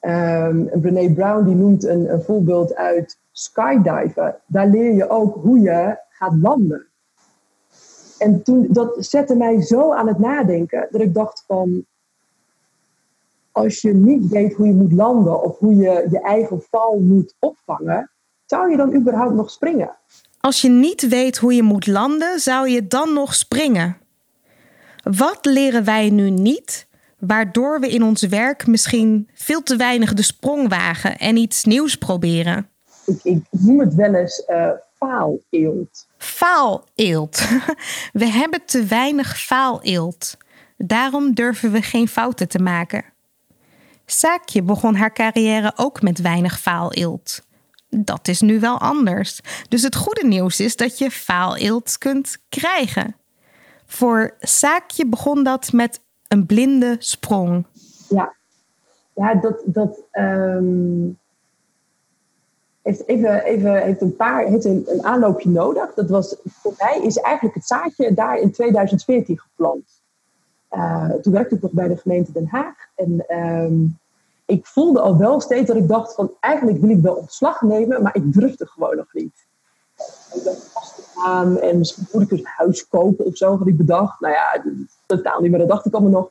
Um, 0.00 0.80
Brené 0.80 1.12
Brown 1.12 1.44
die 1.44 1.54
noemt 1.54 1.84
een, 1.84 2.12
een 2.12 2.22
voorbeeld 2.22 2.74
uit 2.74 3.18
skydiven. 3.32 4.36
Daar 4.46 4.68
leer 4.68 4.94
je 4.94 5.08
ook 5.08 5.34
hoe 5.42 5.60
je 5.60 5.98
gaat 6.08 6.36
landen. 6.36 6.86
En 8.18 8.42
toen, 8.42 8.66
dat 8.70 8.94
zette 8.98 9.36
mij 9.36 9.62
zo 9.62 9.92
aan 9.92 10.08
het 10.08 10.18
nadenken 10.18 10.88
dat 10.90 11.00
ik 11.00 11.14
dacht 11.14 11.44
van, 11.46 11.84
als 13.52 13.80
je 13.80 13.94
niet 13.94 14.28
weet 14.28 14.54
hoe 14.54 14.66
je 14.66 14.74
moet 14.74 14.92
landen 14.92 15.42
of 15.42 15.58
hoe 15.58 15.76
je 15.76 16.06
je 16.10 16.20
eigen 16.20 16.62
val 16.70 16.98
moet 16.98 17.34
opvangen, 17.38 18.10
zou 18.46 18.70
je 18.70 18.76
dan 18.76 18.94
überhaupt 18.94 19.34
nog 19.34 19.50
springen? 19.50 19.96
Als 20.40 20.60
je 20.60 20.68
niet 20.68 21.08
weet 21.08 21.36
hoe 21.36 21.54
je 21.54 21.62
moet 21.62 21.86
landen, 21.86 22.40
zou 22.40 22.68
je 22.68 22.86
dan 22.86 23.12
nog 23.12 23.34
springen? 23.34 23.96
Wat 25.02 25.38
leren 25.42 25.84
wij 25.84 26.10
nu 26.10 26.30
niet, 26.30 26.86
waardoor 27.18 27.80
we 27.80 27.88
in 27.88 28.02
ons 28.02 28.22
werk 28.22 28.66
misschien 28.66 29.28
veel 29.34 29.62
te 29.62 29.76
weinig 29.76 30.14
de 30.14 30.22
sprong 30.22 30.68
wagen 30.68 31.18
en 31.18 31.36
iets 31.36 31.64
nieuws 31.64 31.96
proberen? 31.96 32.68
Ik, 33.06 33.20
ik 33.22 33.42
noem 33.50 33.80
het 33.80 33.94
wel 33.94 34.14
eens 34.14 34.44
uh, 34.48 34.70
faaleelt. 34.98 36.06
Faaleelt. 36.18 37.42
We 38.12 38.26
hebben 38.26 38.64
te 38.64 38.84
weinig 38.84 39.40
faaleelt. 39.40 40.36
Daarom 40.76 41.34
durven 41.34 41.72
we 41.72 41.82
geen 41.82 42.08
fouten 42.08 42.48
te 42.48 42.58
maken. 42.58 43.04
Saakje 44.06 44.62
begon 44.62 44.94
haar 44.94 45.12
carrière 45.12 45.72
ook 45.76 46.02
met 46.02 46.20
weinig 46.20 46.60
faaleelt. 46.60 47.42
Dat 47.96 48.28
is 48.28 48.40
nu 48.40 48.60
wel 48.60 48.78
anders. 48.78 49.40
Dus 49.68 49.82
het 49.82 49.96
goede 49.96 50.26
nieuws 50.26 50.60
is 50.60 50.76
dat 50.76 50.98
je 50.98 51.10
faaleelt 51.10 51.98
kunt 51.98 52.38
krijgen. 52.48 53.16
Voor 53.86 54.34
Saakje 54.38 55.06
begon 55.06 55.44
dat 55.44 55.72
met 55.72 56.00
een 56.28 56.46
blinde 56.46 56.96
sprong. 56.98 57.66
Ja, 58.08 58.34
ja 59.14 59.34
dat, 59.34 59.62
dat 59.64 59.98
um, 60.12 61.18
heeft, 62.82 63.06
even, 63.08 63.44
even, 63.44 63.82
heeft 63.82 64.00
een 64.00 64.16
paar 64.16 64.46
heeft 64.46 64.64
een, 64.64 64.84
een, 64.86 65.04
aanloopje 65.04 65.48
nodig. 65.48 65.94
Dat 65.94 66.08
was, 66.08 66.36
voor 66.44 66.74
mij 66.78 67.00
is 67.02 67.16
eigenlijk 67.16 67.54
het 67.54 67.66
zaadje 67.66 68.14
daar 68.14 68.38
in 68.38 68.52
2014 68.52 69.38
geplant. 69.38 70.02
Uh, 70.70 71.10
toen 71.10 71.32
werkte 71.32 71.54
ik 71.54 71.62
nog 71.62 71.70
bij 71.70 71.88
de 71.88 71.96
gemeente 71.96 72.32
Den 72.32 72.46
Haag. 72.46 72.74
En 72.94 73.38
um, 73.38 73.98
ik 74.46 74.66
voelde 74.66 75.00
al 75.00 75.16
wel 75.16 75.40
steeds 75.40 75.66
dat 75.66 75.76
ik 75.76 75.88
dacht 75.88 76.14
van 76.14 76.32
eigenlijk 76.40 76.80
wil 76.80 76.90
ik 76.90 77.02
wel 77.02 77.14
ontslag 77.14 77.62
nemen, 77.62 78.02
maar 78.02 78.16
ik 78.16 78.32
durfde 78.32 78.66
gewoon 78.66 78.96
nog 78.96 79.12
niet. 79.12 79.46
Ik 80.34 80.42
gaan 81.14 81.58
en 81.58 81.78
misschien 81.78 82.06
moet 82.12 82.22
ik 82.22 82.30
een 82.30 82.44
huis 82.44 82.88
kopen 82.88 83.24
of 83.24 83.36
zo, 83.36 83.56
had 83.58 83.66
ik 83.66 83.76
bedacht. 83.76 84.20
Nou 84.20 84.34
ja, 84.34 84.64
totaal 85.06 85.40
niet, 85.40 85.50
maar 85.50 85.60
dat 85.60 85.68
dacht 85.68 85.86
ik 85.86 85.92
allemaal 85.92 86.20
nog. 86.20 86.30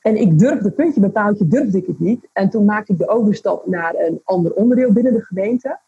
En 0.00 0.16
ik 0.16 0.38
durfde, 0.38 0.70
puntje 0.70 1.00
bij 1.00 1.08
paaltje, 1.08 1.48
durfde 1.48 1.78
ik 1.78 1.86
het 1.86 2.00
niet. 2.00 2.28
En 2.32 2.50
toen 2.50 2.64
maakte 2.64 2.92
ik 2.92 2.98
de 2.98 3.08
overstap 3.08 3.66
naar 3.66 3.94
een 3.94 4.20
ander 4.24 4.52
onderdeel 4.52 4.92
binnen 4.92 5.12
de 5.12 5.24
gemeente. 5.24 5.78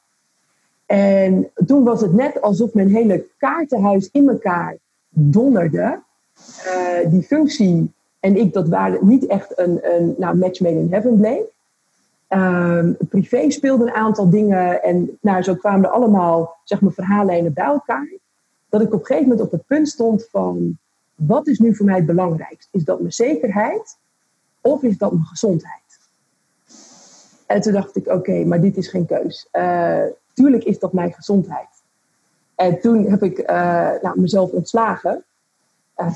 En 0.87 1.51
toen 1.67 1.85
was 1.85 2.01
het 2.01 2.13
net 2.13 2.41
alsof 2.41 2.75
mijn 2.75 2.89
hele 2.89 3.27
kaartenhuis 3.39 4.09
in 4.13 4.29
elkaar 4.29 4.77
donderde. 5.09 6.03
Uh, 6.67 7.11
die 7.11 7.23
functie 7.23 7.95
en 8.27 8.37
ik, 8.37 8.53
dat 8.53 8.69
waren 8.69 9.07
niet 9.07 9.27
echt 9.27 9.59
een, 9.59 9.95
een 9.95 10.15
nou, 10.19 10.37
match 10.37 10.61
made 10.61 10.79
in 10.79 10.93
heaven 10.93 11.17
bleek. 11.17 11.45
Ehm, 12.29 12.93
privé 13.09 13.51
speelde 13.51 13.85
een 13.85 13.95
aantal 13.95 14.31
dingen 14.31 14.83
en 14.83 15.19
nou, 15.21 15.43
zo 15.43 15.55
kwamen 15.55 15.85
er 15.85 15.91
allemaal 15.91 16.57
zeg 16.65 16.81
maar, 16.81 16.93
verhaallijnen 16.93 17.53
bij 17.53 17.65
elkaar. 17.65 18.09
Dat 18.69 18.81
ik 18.81 18.93
op 18.93 19.01
een 19.01 19.07
gegeven 19.07 19.29
moment 19.29 19.47
op 19.47 19.53
het 19.53 19.67
punt 19.67 19.89
stond 19.89 20.29
van, 20.31 20.79
wat 21.15 21.47
is 21.47 21.59
nu 21.59 21.75
voor 21.75 21.87
mij 21.87 21.97
het 21.97 22.07
belangrijkste? 22.07 22.69
Is 22.71 22.85
dat 22.85 23.01
mijn 23.01 23.13
zekerheid 23.13 23.97
of 24.61 24.83
is 24.83 24.99
dat 24.99 25.13
mijn 25.13 25.25
gezondheid? 25.25 25.99
En 27.47 27.61
toen 27.61 27.73
dacht 27.73 27.97
ik, 27.97 28.07
oké, 28.07 28.45
maar 28.45 28.61
dit 28.61 28.77
is 28.77 28.89
geen 28.89 29.07
keus. 29.07 29.49
Uh, 29.53 30.03
tuurlijk 30.33 30.65
is 30.65 30.79
dat 30.79 30.93
mijn 30.93 31.13
gezondheid. 31.13 31.69
En 32.55 32.81
toen 32.81 33.11
heb 33.11 33.23
ik 33.23 33.39
uh, 33.39 33.47
nou, 34.03 34.21
mezelf 34.21 34.51
ontslagen. 34.51 35.25
Uh, 35.99 36.11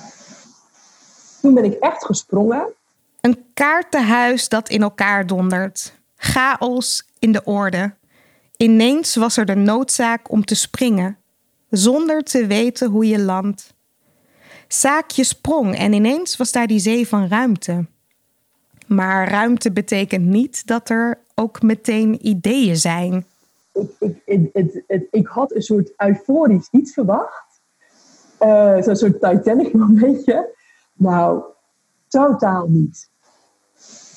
toen 1.41 1.55
ben 1.55 1.65
ik 1.65 1.75
echt 1.75 2.05
gesprongen. 2.05 2.73
Een 3.21 3.45
kaartenhuis 3.55 4.49
dat 4.49 4.69
in 4.69 4.83
elkaar 4.83 5.27
dondert. 5.27 5.95
Chaos 6.17 7.07
in 7.19 7.33
de 7.33 7.45
orde. 7.45 7.95
Ineens 8.57 9.17
was 9.17 9.37
er 9.37 9.47
de 9.47 9.55
noodzaak 9.55 10.31
om 10.31 10.45
te 10.45 10.55
springen, 10.55 11.19
zonder 11.71 12.23
te 12.23 12.47
weten 12.47 12.91
hoe 12.91 13.07
je 13.07 13.19
landt. 13.21 13.75
Zaakje 14.69 15.25
sprong 15.25 15.77
en 15.77 15.93
ineens 15.93 16.37
was 16.37 16.53
daar 16.53 16.67
die 16.67 16.79
zee 16.79 17.09
van 17.09 17.29
ruimte. 17.29 17.87
Maar 18.87 19.29
ruimte 19.29 19.73
betekent 19.73 20.27
niet 20.27 20.67
dat 20.67 20.89
er 20.89 21.19
ook 21.35 21.63
meteen 21.63 22.27
ideeën 22.27 22.77
zijn. 22.77 23.27
Ik, 23.73 24.17
ik, 24.25 24.51
het, 24.53 24.83
het, 24.87 25.07
ik 25.11 25.27
had 25.27 25.55
een 25.55 25.63
soort 25.63 25.93
euforisch 25.97 26.69
iets 26.71 26.93
verwacht. 26.93 27.61
Uh, 28.41 28.83
Zo'n 28.83 28.97
soort 28.97 29.21
Titanic 29.21 29.73
momentje. 29.83 30.59
Nou, 31.01 31.43
totaal 32.09 32.69
niet. 32.69 33.11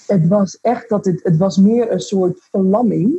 Het 0.07 0.27
was 0.27 0.59
echt 0.61 0.89
dat 0.89 1.05
het, 1.05 1.23
het 1.23 1.37
was 1.37 1.57
meer 1.57 1.91
een 1.91 1.99
soort 1.99 2.41
verlamming. 2.51 3.15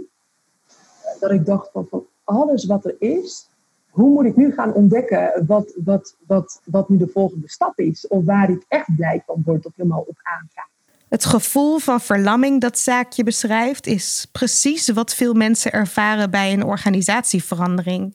Dat 1.21 1.31
ik 1.31 1.47
dacht 1.47 1.71
van, 1.73 1.87
van 1.91 2.07
alles 2.25 2.65
wat 2.65 2.85
er 2.85 2.97
is, 2.99 3.51
hoe 3.91 4.11
moet 4.11 4.25
ik 4.25 4.37
nu 4.37 4.53
gaan 4.53 4.73
ontdekken 4.73 5.45
wat, 5.47 5.75
wat, 5.85 6.17
wat, 6.27 6.61
wat 6.65 6.89
nu 6.89 6.97
de 6.97 7.09
volgende 7.09 7.49
stap 7.49 7.79
is? 7.79 8.07
Of 8.07 8.25
waar 8.25 8.51
ik 8.51 8.65
echt 8.69 8.97
blij 8.97 9.23
van 9.27 9.43
word 9.45 9.67
of 9.67 9.73
helemaal 9.77 10.05
op 10.07 10.19
aanga. 10.23 10.69
Het 11.09 11.25
gevoel 11.25 11.79
van 11.79 12.01
verlamming 12.01 12.61
dat 12.61 12.79
Zaakje 12.79 13.25
beschrijft 13.25 13.87
is 13.87 14.29
precies 14.33 14.89
wat 14.89 15.15
veel 15.15 15.35
mensen 15.35 15.73
ervaren 15.73 16.31
bij 16.31 16.53
een 16.53 16.65
organisatieverandering. 16.65 18.15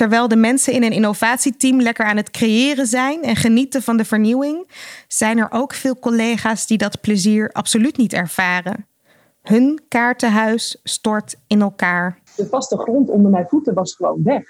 Terwijl 0.00 0.28
de 0.28 0.36
mensen 0.36 0.72
in 0.72 0.82
een 0.82 0.92
innovatieteam 0.92 1.80
lekker 1.80 2.04
aan 2.04 2.16
het 2.16 2.30
creëren 2.30 2.86
zijn 2.86 3.22
en 3.22 3.36
genieten 3.36 3.82
van 3.82 3.96
de 3.96 4.04
vernieuwing, 4.04 4.68
zijn 5.08 5.38
er 5.38 5.48
ook 5.50 5.72
veel 5.72 5.98
collega's 5.98 6.66
die 6.66 6.78
dat 6.78 7.00
plezier 7.00 7.50
absoluut 7.52 7.96
niet 7.96 8.12
ervaren. 8.12 8.86
Hun 9.42 9.80
kaartenhuis 9.88 10.80
stort 10.84 11.36
in 11.46 11.60
elkaar. 11.60 12.18
De 12.36 12.46
vaste 12.46 12.78
grond 12.78 13.08
onder 13.08 13.30
mijn 13.30 13.46
voeten 13.48 13.74
was 13.74 13.94
gewoon 13.94 14.22
weg. 14.22 14.44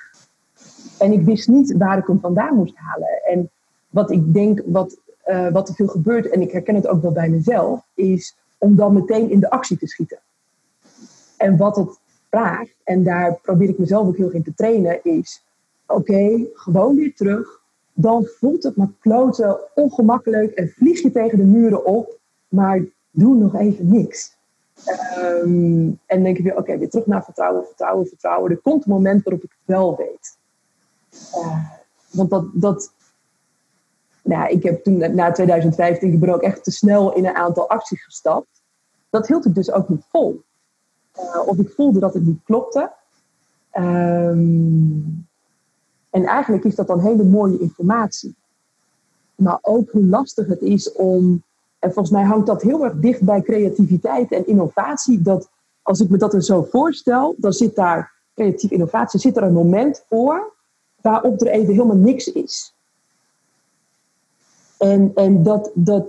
En 0.98 1.12
ik 1.12 1.22
wist 1.22 1.48
niet 1.48 1.76
waar 1.76 1.98
ik 1.98 2.06
hem 2.06 2.20
vandaan 2.20 2.54
moest 2.54 2.76
halen. 2.76 3.22
En 3.30 3.50
wat 3.88 4.10
ik 4.10 4.32
denk, 4.32 4.62
wat, 4.66 4.96
uh, 5.26 5.48
wat 5.48 5.68
er 5.68 5.74
veel 5.74 5.86
gebeurt, 5.86 6.28
en 6.28 6.40
ik 6.40 6.52
herken 6.52 6.74
het 6.74 6.86
ook 6.86 7.02
wel 7.02 7.12
bij 7.12 7.28
mezelf, 7.28 7.80
is 7.94 8.36
om 8.58 8.76
dan 8.76 8.92
meteen 8.92 9.30
in 9.30 9.40
de 9.40 9.50
actie 9.50 9.78
te 9.78 9.86
schieten. 9.86 10.18
En 11.36 11.56
wat 11.56 11.76
het 11.76 11.98
en 12.84 13.04
daar 13.04 13.38
probeer 13.42 13.68
ik 13.68 13.78
mezelf 13.78 14.06
ook 14.06 14.16
heel 14.16 14.26
erg 14.26 14.34
in 14.34 14.42
te 14.42 14.54
trainen, 14.54 15.04
is: 15.04 15.44
oké, 15.86 16.46
gewoon 16.52 16.96
weer 16.96 17.14
terug. 17.14 17.58
Dan 17.92 18.24
voelt 18.24 18.62
het 18.62 18.76
maar 18.76 18.90
kloten, 19.00 19.58
ongemakkelijk 19.74 20.52
en 20.52 20.68
vlieg 20.68 21.02
je 21.02 21.10
tegen 21.10 21.38
de 21.38 21.44
muren 21.44 21.84
op, 21.84 22.18
maar 22.48 22.84
doe 23.10 23.34
nog 23.34 23.54
even 23.54 23.88
niks. 23.88 24.38
Um, 25.18 25.98
en 26.06 26.22
denk 26.22 26.36
je 26.36 26.42
weer: 26.42 26.56
oké, 26.56 26.78
weer 26.78 26.90
terug 26.90 27.06
naar 27.06 27.24
vertrouwen, 27.24 27.64
vertrouwen, 27.66 28.06
vertrouwen. 28.06 28.50
Er 28.50 28.58
komt 28.58 28.84
een 28.84 28.92
moment 28.92 29.22
waarop 29.22 29.44
ik 29.44 29.50
het 29.50 29.76
wel 29.76 29.96
weet. 29.96 30.38
Uh, 31.34 31.64
want 32.10 32.30
dat, 32.30 32.44
dat 32.52 32.92
nou, 34.22 34.50
ik 34.50 34.62
heb 34.62 34.84
toen 34.84 35.14
na 35.14 35.32
2015, 35.32 36.22
ik 36.22 36.28
ook 36.28 36.42
echt 36.42 36.64
te 36.64 36.70
snel 36.70 37.14
in 37.14 37.26
een 37.26 37.34
aantal 37.34 37.68
acties 37.68 38.04
gestapt. 38.04 38.62
Dat 39.10 39.26
hield 39.26 39.46
ik 39.46 39.54
dus 39.54 39.72
ook 39.72 39.88
niet 39.88 40.04
vol. 40.08 40.42
Uh, 41.18 41.46
of 41.46 41.58
ik 41.58 41.70
voelde 41.70 41.98
dat 41.98 42.14
het 42.14 42.26
niet 42.26 42.40
klopte. 42.44 42.90
Um, 43.74 45.28
en 46.10 46.24
eigenlijk 46.24 46.64
is 46.64 46.74
dat 46.74 46.86
dan 46.86 47.00
hele 47.00 47.24
mooie 47.24 47.58
informatie. 47.58 48.34
Maar 49.34 49.58
ook 49.62 49.90
hoe 49.90 50.04
lastig 50.04 50.46
het 50.46 50.60
is 50.60 50.92
om. 50.92 51.42
En 51.78 51.92
volgens 51.92 52.10
mij 52.10 52.24
hangt 52.24 52.46
dat 52.46 52.62
heel 52.62 52.84
erg 52.84 52.94
dicht 52.94 53.22
bij 53.22 53.42
creativiteit 53.42 54.32
en 54.32 54.46
innovatie. 54.46 55.22
Dat 55.22 55.48
als 55.82 56.00
ik 56.00 56.08
me 56.08 56.16
dat 56.16 56.34
er 56.34 56.42
zo 56.42 56.62
voorstel, 56.62 57.34
dan 57.38 57.52
zit 57.52 57.74
daar 57.74 58.12
creatieve 58.34 58.74
innovatie, 58.74 59.20
zit 59.20 59.36
er 59.36 59.42
een 59.42 59.52
moment 59.52 60.04
voor 60.08 60.52
waarop 61.00 61.40
er 61.40 61.46
even 61.46 61.72
helemaal 61.72 61.96
niks 61.96 62.32
is. 62.32 62.74
En, 64.78 65.12
en 65.14 65.42
dat, 65.42 65.70
dat, 65.74 66.06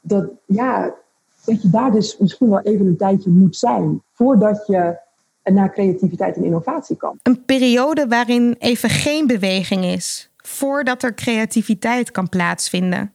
dat, 0.00 0.30
ja, 0.44 0.94
dat 1.44 1.62
je 1.62 1.70
daar 1.70 1.92
dus 1.92 2.18
misschien 2.18 2.50
wel 2.50 2.60
even 2.60 2.86
een 2.86 2.96
tijdje 2.96 3.30
moet 3.30 3.56
zijn 3.56 4.02
voordat 4.12 4.64
je 4.66 4.98
naar 5.44 5.72
creativiteit 5.72 6.36
en 6.36 6.44
innovatie 6.44 6.96
kan. 6.96 7.18
Een 7.22 7.44
periode 7.44 8.06
waarin 8.08 8.56
even 8.58 8.90
geen 8.90 9.26
beweging 9.26 9.84
is, 9.84 10.30
voordat 10.36 11.02
er 11.02 11.14
creativiteit 11.14 12.10
kan 12.10 12.28
plaatsvinden. 12.28 13.12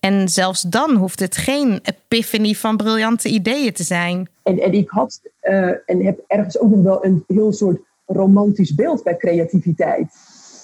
En 0.00 0.28
zelfs 0.28 0.62
dan 0.62 0.96
hoeft 0.96 1.20
het 1.20 1.36
geen 1.36 1.80
epiphany 1.82 2.54
van 2.54 2.76
briljante 2.76 3.28
ideeën 3.28 3.72
te 3.72 3.82
zijn. 3.82 4.28
En, 4.42 4.58
en 4.58 4.72
ik 4.72 4.88
had 4.88 5.20
uh, 5.42 5.68
en 5.86 6.04
heb 6.04 6.20
ergens 6.26 6.58
ook 6.58 6.70
nog 6.70 6.82
wel 6.82 7.04
een 7.04 7.24
heel 7.26 7.52
soort 7.52 7.80
romantisch 8.06 8.74
beeld 8.74 9.02
bij 9.02 9.16
creativiteit. 9.16 10.12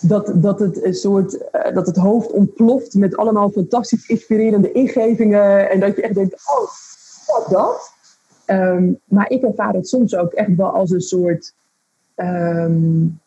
Dat, 0.01 0.33
dat, 0.35 0.59
het 0.59 0.85
een 0.85 0.95
soort, 0.95 1.35
uh, 1.35 1.75
dat 1.75 1.87
het 1.87 1.97
hoofd 1.97 2.31
ontploft 2.31 2.95
met 2.95 3.17
allemaal 3.17 3.51
fantastisch 3.51 4.09
inspirerende 4.09 4.73
ingevingen. 4.73 5.71
En 5.71 5.81
dat 5.81 5.97
je 5.97 6.03
echt 6.03 6.15
denkt, 6.15 6.35
oh, 6.35 6.69
wat 7.33 7.49
dat? 7.49 7.93
Um, 8.47 9.01
maar 9.05 9.31
ik 9.31 9.43
ervaar 9.43 9.75
het 9.75 9.89
soms 9.89 10.15
ook 10.15 10.33
echt 10.33 10.57
wel 10.57 10.71
als 10.71 10.91
een 10.91 11.01
soort 11.01 11.55
um, 12.17 13.21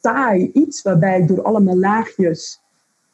taai 0.00 0.50
iets, 0.52 0.82
waarbij 0.82 1.20
ik 1.20 1.28
door 1.28 1.42
allemaal 1.42 1.76
laagjes, 1.76 2.60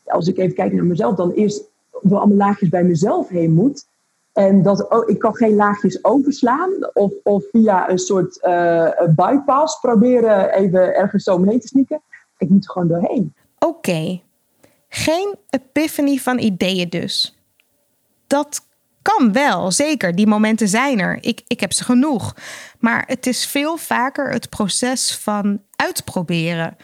als 0.04 0.28
ik 0.28 0.38
even 0.38 0.54
kijk 0.54 0.72
naar 0.72 0.84
mezelf, 0.84 1.14
dan 1.14 1.30
eerst 1.30 1.62
door 2.02 2.18
allemaal 2.18 2.36
laagjes 2.36 2.68
bij 2.68 2.84
mezelf 2.84 3.28
heen 3.28 3.52
moet. 3.52 3.86
En 4.32 4.62
dat 4.62 4.88
oh, 4.88 5.08
ik 5.08 5.18
kan 5.18 5.34
geen 5.36 5.54
laagjes 5.54 6.04
overslaan 6.04 6.90
of, 6.92 7.12
of 7.22 7.44
via 7.50 7.90
een 7.90 7.98
soort 7.98 8.38
uh, 8.42 8.90
bypass 9.16 9.80
proberen 9.80 10.54
even 10.54 10.94
ergens 10.94 11.24
zo 11.24 11.34
omheen 11.34 11.60
te 11.60 11.66
sneaken. 11.66 12.02
Ik 12.38 12.48
moet 12.48 12.64
er 12.64 12.70
gewoon 12.70 12.88
doorheen. 12.88 13.34
Oké, 13.58 14.20
geen 14.88 15.34
epiphany 15.50 16.16
van 16.16 16.38
ideeën 16.38 16.88
dus. 16.88 17.38
Dat 18.26 18.68
kan 19.16 19.32
wel, 19.32 19.70
zeker. 19.70 20.14
Die 20.14 20.26
momenten 20.26 20.68
zijn 20.68 21.00
er. 21.00 21.18
Ik, 21.20 21.42
ik 21.46 21.60
heb 21.60 21.72
ze 21.72 21.84
genoeg. 21.84 22.34
Maar 22.78 23.04
het 23.06 23.26
is 23.26 23.46
veel 23.46 23.76
vaker 23.76 24.30
het 24.30 24.48
proces 24.48 25.16
van 25.16 25.60
uitproberen. 25.76 26.76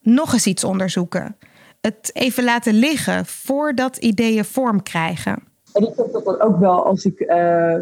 Nog 0.00 0.32
eens 0.32 0.46
iets 0.46 0.64
onderzoeken. 0.64 1.36
Het 1.80 2.10
even 2.12 2.44
laten 2.44 2.74
liggen 2.74 3.26
voordat 3.26 3.96
ideeën 3.96 4.44
vorm 4.44 4.82
krijgen. 4.82 5.42
En 5.72 5.82
ik 5.82 5.92
heb 5.96 6.12
dat 6.12 6.40
ook 6.40 6.58
wel 6.58 6.84
als 6.84 7.04
ik 7.04 7.20
uh, 7.20 7.74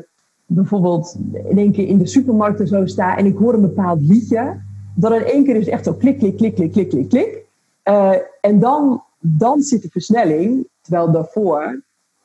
bijvoorbeeld 0.46 1.16
in 1.48 1.58
één 1.58 1.72
keer 1.72 1.86
in 1.86 1.98
de 1.98 2.06
supermarkt 2.06 2.68
zo 2.68 2.86
sta 2.86 3.16
en 3.16 3.26
ik 3.26 3.36
hoor 3.36 3.54
een 3.54 3.60
bepaald 3.60 4.00
liedje. 4.00 4.60
Dan 4.94 5.14
in 5.14 5.24
één 5.24 5.44
keer 5.44 5.56
is 5.56 5.68
echt 5.68 5.84
zo 5.84 5.92
klik, 5.94 6.18
klik, 6.18 6.36
klik, 6.36 6.54
klik, 6.54 6.72
klik, 6.72 6.88
klik, 6.88 7.08
klik. 7.08 7.38
Uh, 7.84 8.14
en 8.40 8.58
dan, 8.58 9.02
dan 9.20 9.60
zit 9.60 9.82
de 9.82 9.88
versnelling, 9.90 10.68
terwijl 10.80 11.12
daarvoor 11.12 11.82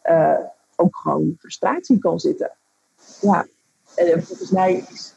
uh, 0.10 0.34
ook 0.76 0.98
gewoon 0.98 1.36
frustratie 1.40 2.00
kan 2.00 2.20
zitten. 2.20 2.52
Ja, 3.22 3.46
en 3.96 4.24
volgens 4.24 4.52
mij 4.52 4.86
is 4.92 5.14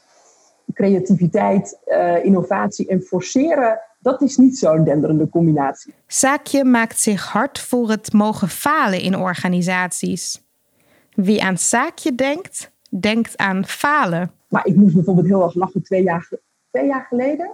creativiteit, 0.73 1.77
uh, 1.85 2.25
innovatie 2.25 2.87
en 2.87 3.01
forceren, 3.01 3.79
dat 3.99 4.21
is 4.21 4.37
niet 4.37 4.57
zo'n 4.57 4.83
denderende 4.83 5.29
combinatie. 5.29 5.93
Zaakje 6.07 6.63
maakt 6.63 6.99
zich 6.99 7.25
hard 7.25 7.59
voor 7.59 7.89
het 7.89 8.13
mogen 8.13 8.49
falen 8.49 9.01
in 9.01 9.17
organisaties. 9.17 10.41
Wie 11.13 11.43
aan 11.43 11.57
zaakje 11.57 12.15
denkt, 12.15 12.71
denkt 12.89 13.37
aan 13.37 13.65
falen. 13.65 14.31
Maar 14.47 14.65
ik 14.65 14.75
moest 14.75 14.93
bijvoorbeeld 14.93 15.27
heel 15.27 15.43
erg 15.43 15.53
lachen 15.53 15.83
twee 15.83 16.03
jaar, 16.03 16.29
twee 16.71 16.85
jaar 16.85 17.05
geleden. 17.09 17.49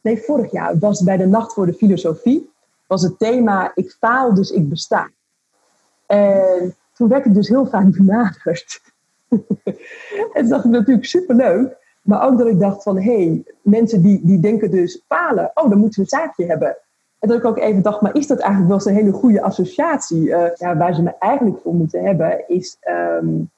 Nee, 0.00 0.22
vorig 0.22 0.52
jaar 0.52 0.78
was 0.78 1.02
bij 1.02 1.16
de 1.16 1.26
Nacht 1.26 1.52
voor 1.52 1.66
de 1.66 1.74
Filosofie. 1.74 2.50
Was 2.86 3.02
het 3.02 3.18
thema 3.18 3.72
Ik 3.74 3.96
faal, 3.98 4.34
dus 4.34 4.50
ik 4.50 4.68
besta. 4.68 5.10
En 6.08 6.74
toen 6.92 7.08
werd 7.08 7.26
ik 7.26 7.34
dus 7.34 7.48
heel 7.48 7.66
vaak 7.66 7.96
benaderd. 7.96 8.80
en 10.32 10.48
dat 10.48 10.64
ik 10.64 10.70
natuurlijk 10.70 11.06
superleuk. 11.06 11.76
Maar 12.02 12.26
ook 12.26 12.38
dat 12.38 12.46
ik 12.46 12.58
dacht 12.58 12.82
van, 12.82 12.96
hé, 12.96 13.24
hey, 13.24 13.44
mensen 13.62 14.02
die, 14.02 14.20
die 14.22 14.40
denken 14.40 14.70
dus 14.70 15.02
falen. 15.06 15.50
Oh, 15.54 15.68
dan 15.68 15.78
moeten 15.78 16.02
we 16.02 16.08
een 16.10 16.18
zaakje 16.20 16.46
hebben. 16.46 16.76
En 17.18 17.28
dat 17.28 17.38
ik 17.38 17.44
ook 17.44 17.58
even 17.58 17.82
dacht, 17.82 18.00
maar 18.00 18.16
is 18.16 18.26
dat 18.26 18.38
eigenlijk 18.38 18.70
wel 18.70 18.80
zo'n 18.80 18.92
hele 18.92 19.12
goede 19.12 19.42
associatie? 19.42 20.22
Uh, 20.22 20.54
ja, 20.54 20.76
waar 20.76 20.94
ze 20.94 21.02
me 21.02 21.14
eigenlijk 21.18 21.58
voor 21.62 21.74
moeten 21.74 22.04
hebben, 22.04 22.48
is 22.48 22.76
um, 23.20 23.50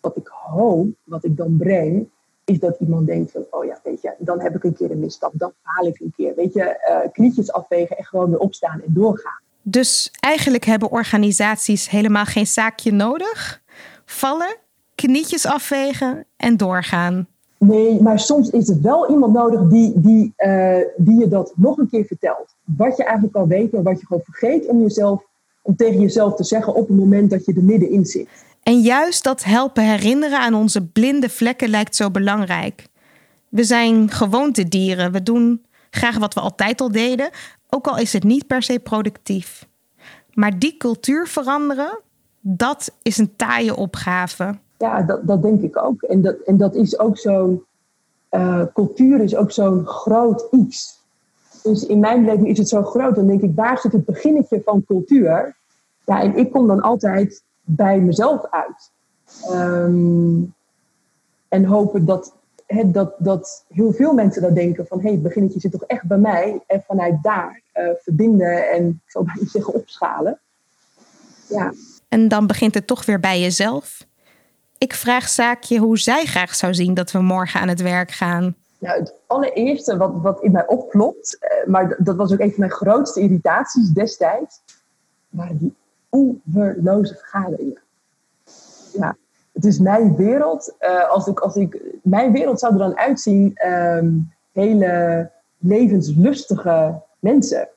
wat 0.00 0.16
ik 0.16 0.26
hoop, 0.26 0.86
wat 1.04 1.24
ik 1.24 1.36
dan 1.36 1.56
breng, 1.56 2.08
is 2.44 2.58
dat 2.58 2.76
iemand 2.80 3.06
denkt 3.06 3.30
van, 3.30 3.46
oh 3.50 3.64
ja, 3.64 3.80
weet 3.82 4.02
je, 4.02 4.14
dan 4.18 4.40
heb 4.40 4.54
ik 4.54 4.64
een 4.64 4.74
keer 4.74 4.90
een 4.90 5.00
misstap, 5.00 5.32
dan 5.34 5.52
faal 5.62 5.86
ik 5.86 6.00
een 6.00 6.12
keer. 6.16 6.34
Weet 6.34 6.52
je, 6.52 6.88
uh, 6.88 7.12
knietjes 7.12 7.52
afwegen 7.52 7.96
en 7.96 8.04
gewoon 8.04 8.30
weer 8.30 8.38
opstaan 8.38 8.82
en 8.86 8.92
doorgaan. 8.92 9.40
Dus 9.62 10.10
eigenlijk 10.20 10.64
hebben 10.64 10.90
organisaties 10.90 11.90
helemaal 11.90 12.24
geen 12.24 12.46
zaakje 12.46 12.92
nodig? 12.92 13.62
Vallen, 14.04 14.56
knietjes 14.94 15.46
afwegen 15.46 16.24
en 16.36 16.56
doorgaan. 16.56 17.26
Nee, 17.58 18.02
maar 18.02 18.20
soms 18.20 18.50
is 18.50 18.68
er 18.68 18.80
wel 18.82 19.10
iemand 19.10 19.32
nodig 19.32 19.68
die, 19.68 19.92
die, 19.96 20.32
uh, 20.38 20.76
die 20.96 21.18
je 21.18 21.28
dat 21.28 21.52
nog 21.56 21.78
een 21.78 21.88
keer 21.88 22.04
vertelt. 22.04 22.54
Wat 22.64 22.96
je 22.96 23.04
eigenlijk 23.04 23.36
al 23.36 23.46
weet, 23.46 23.72
maar 23.72 23.82
wat 23.82 24.00
je 24.00 24.06
gewoon 24.06 24.22
vergeet 24.24 24.66
om, 24.66 24.80
jezelf, 24.80 25.22
om 25.62 25.76
tegen 25.76 26.00
jezelf 26.00 26.34
te 26.34 26.44
zeggen 26.44 26.74
op 26.74 26.88
het 26.88 26.96
moment 26.96 27.30
dat 27.30 27.44
je 27.44 27.54
er 27.54 27.62
middenin 27.62 28.06
zit. 28.06 28.28
En 28.62 28.80
juist 28.80 29.24
dat 29.24 29.44
helpen 29.44 29.84
herinneren 29.84 30.40
aan 30.40 30.54
onze 30.54 30.86
blinde 30.86 31.28
vlekken 31.28 31.68
lijkt 31.68 31.96
zo 31.96 32.10
belangrijk. 32.10 32.86
We 33.48 33.64
zijn 33.64 34.10
gewoontedieren. 34.10 35.12
We 35.12 35.22
doen 35.22 35.64
graag 35.90 36.18
wat 36.18 36.34
we 36.34 36.40
altijd 36.40 36.80
al 36.80 36.92
deden, 36.92 37.30
ook 37.70 37.86
al 37.86 37.98
is 37.98 38.12
het 38.12 38.24
niet 38.24 38.46
per 38.46 38.62
se 38.62 38.78
productief. 38.78 39.68
Maar 40.34 40.58
die 40.58 40.76
cultuur 40.76 41.26
veranderen, 41.26 42.00
dat 42.40 42.92
is 43.02 43.18
een 43.18 43.36
taaie 43.36 43.76
opgave. 43.76 44.58
Ja, 44.78 45.02
dat, 45.02 45.26
dat 45.26 45.42
denk 45.42 45.62
ik 45.62 45.82
ook. 45.82 46.02
En 46.02 46.22
dat, 46.22 46.36
en 46.36 46.56
dat 46.56 46.74
is 46.74 46.98
ook 46.98 47.18
zo'n. 47.18 47.62
Uh, 48.30 48.62
cultuur 48.74 49.20
is 49.20 49.36
ook 49.36 49.50
zo'n 49.50 49.86
groot 49.86 50.46
iets. 50.50 50.98
Dus 51.62 51.86
in 51.86 51.98
mijn 51.98 52.24
beleving 52.24 52.48
is 52.48 52.58
het 52.58 52.68
zo 52.68 52.82
groot. 52.82 53.14
Dan 53.14 53.26
denk 53.26 53.42
ik, 53.42 53.52
waar 53.54 53.78
zit 53.78 53.92
het 53.92 54.04
beginnetje 54.04 54.62
van 54.64 54.84
cultuur? 54.84 55.56
Ja, 56.04 56.22
en 56.22 56.36
ik 56.36 56.52
kom 56.52 56.66
dan 56.66 56.80
altijd 56.80 57.42
bij 57.62 58.00
mezelf 58.00 58.46
uit. 58.50 58.90
Um, 59.50 60.54
en 61.48 61.64
hopen 61.64 62.04
dat, 62.04 62.34
he, 62.68 62.90
dat, 62.90 63.14
dat 63.18 63.64
heel 63.68 63.92
veel 63.92 64.12
mensen 64.12 64.42
dat 64.42 64.54
denken 64.54 64.86
van... 64.86 64.98
hé, 64.98 65.04
hey, 65.04 65.12
het 65.12 65.22
beginnetje 65.22 65.60
zit 65.60 65.72
toch 65.72 65.84
echt 65.84 66.04
bij 66.04 66.18
mij. 66.18 66.62
En 66.66 66.82
vanuit 66.86 67.22
daar 67.22 67.62
uh, 67.74 67.90
verbinden 68.02 68.70
en, 68.70 68.88
ik 69.04 69.10
zal 69.10 69.24
bijna 69.24 69.48
zeggen, 69.48 69.74
opschalen. 69.74 70.38
Ja. 71.48 71.72
En 72.08 72.28
dan 72.28 72.46
begint 72.46 72.74
het 72.74 72.86
toch 72.86 73.04
weer 73.04 73.20
bij 73.20 73.40
jezelf. 73.40 74.06
Ik 74.78 74.94
vraag 74.94 75.28
Zaakje 75.28 75.78
hoe 75.78 75.98
zij 75.98 76.24
graag 76.24 76.54
zou 76.54 76.74
zien 76.74 76.94
dat 76.94 77.10
we 77.10 77.20
morgen 77.20 77.60
aan 77.60 77.68
het 77.68 77.80
werk 77.80 78.10
gaan. 78.10 78.56
Nou, 78.78 78.98
het 78.98 79.14
allereerste 79.26 79.96
wat, 79.96 80.12
wat 80.14 80.42
in 80.42 80.52
mij 80.52 80.66
opklopt, 80.66 81.38
uh, 81.40 81.72
maar 81.72 81.96
dat 81.98 82.16
was 82.16 82.32
ook 82.32 82.38
een 82.38 82.50
van 82.50 82.60
mijn 82.60 82.70
grootste 82.70 83.20
irritaties 83.20 83.88
destijds, 83.88 84.60
waren 85.28 85.58
die 85.58 85.74
oeverloze 86.12 87.14
vergaderingen. 87.14 87.80
Ja, 88.92 89.16
het 89.58 89.66
is 89.66 89.78
mijn 89.78 90.16
wereld. 90.16 90.74
Uh, 90.80 91.10
als 91.10 91.26
ik, 91.26 91.40
als 91.40 91.56
ik, 91.56 91.80
mijn 92.02 92.32
wereld 92.32 92.58
zou 92.58 92.72
er 92.72 92.78
dan 92.78 92.96
uitzien, 92.96 93.58
um, 93.66 94.32
hele 94.52 95.30
levenslustige 95.58 97.00
mensen. 97.18 97.68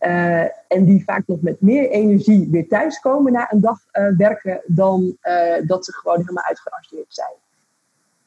Uh, 0.00 0.42
en 0.42 0.84
die 0.84 1.04
vaak 1.04 1.22
nog 1.26 1.40
met 1.40 1.60
meer 1.60 1.90
energie 1.90 2.48
weer 2.50 2.68
thuiskomen 2.68 3.32
na 3.32 3.52
een 3.52 3.60
dag 3.60 3.78
uh, 3.92 4.16
werken 4.16 4.60
dan 4.66 5.16
dat 5.66 5.84
ze 5.84 5.92
gewoon 5.92 6.18
helemaal 6.18 6.44
uitgerangeerd 6.44 7.14
zijn. 7.14 7.34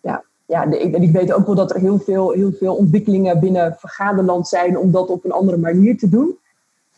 Ja, 0.02 0.24
ja 0.46 0.64
en 0.64 1.02
ik 1.02 1.12
weet 1.12 1.34
ook 1.34 1.46
wel 1.46 1.56
dat 1.56 1.72
er 1.74 1.80
heel 1.80 2.00
veel, 2.00 2.32
heel 2.32 2.52
veel 2.52 2.76
ontwikkelingen 2.76 3.40
binnen 3.40 3.76
vergaderland 3.80 4.48
zijn 4.48 4.78
om 4.78 4.92
dat 4.92 5.10
op 5.10 5.26
een 5.26 5.32
andere 5.32 5.58
manier 5.58 5.98
te 5.98 6.10
doen. 6.10 6.38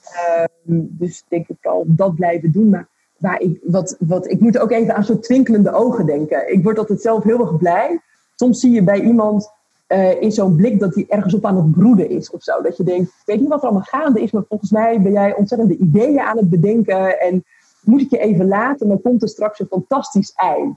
Ehm, 0.03 0.47
dus 0.83 1.23
denk 1.27 1.47
ik 1.47 1.57
vooral 1.61 1.83
dat 1.87 2.15
blijven 2.15 2.51
doen. 2.51 2.69
Maar 2.69 2.87
waar 3.17 3.41
ik, 3.41 3.59
wat, 3.63 3.95
wat, 3.99 4.29
ik 4.31 4.39
moet 4.39 4.57
ook 4.57 4.71
even 4.71 4.95
aan 4.95 5.03
zo'n 5.03 5.19
twinkelende 5.19 5.73
ogen 5.73 6.05
denken. 6.05 6.53
Ik 6.53 6.63
word 6.63 6.79
altijd 6.79 7.01
zelf 7.01 7.23
heel 7.23 7.39
erg 7.39 7.57
blij. 7.57 8.01
Soms 8.35 8.59
zie 8.59 8.71
je 8.71 8.83
bij 8.83 9.01
iemand 9.01 9.51
uh, 9.87 10.21
in 10.21 10.31
zo'n 10.31 10.55
blik 10.55 10.79
dat 10.79 10.95
hij 10.95 11.05
ergens 11.07 11.33
op 11.33 11.45
aan 11.45 11.55
het 11.55 11.71
broeden 11.71 12.09
is 12.09 12.29
of 12.29 12.43
zo. 12.43 12.61
Dat 12.61 12.77
je 12.77 12.83
denkt, 12.83 13.09
ik 13.09 13.25
weet 13.25 13.39
niet 13.39 13.49
wat 13.49 13.59
er 13.61 13.63
allemaal 13.63 13.87
gaande 13.87 14.21
is, 14.21 14.31
maar 14.31 14.43
volgens 14.47 14.71
mij 14.71 15.01
ben 15.01 15.11
jij 15.11 15.35
ontzettende 15.35 15.77
ideeën 15.77 16.19
aan 16.19 16.37
het 16.37 16.49
bedenken. 16.49 17.19
En 17.19 17.43
moet 17.81 18.01
ik 18.01 18.09
je 18.09 18.17
even 18.17 18.47
laten, 18.47 18.87
dan 18.87 19.01
komt 19.01 19.21
er 19.21 19.29
straks 19.29 19.59
een 19.59 19.67
fantastisch 19.67 20.33
ei. 20.35 20.75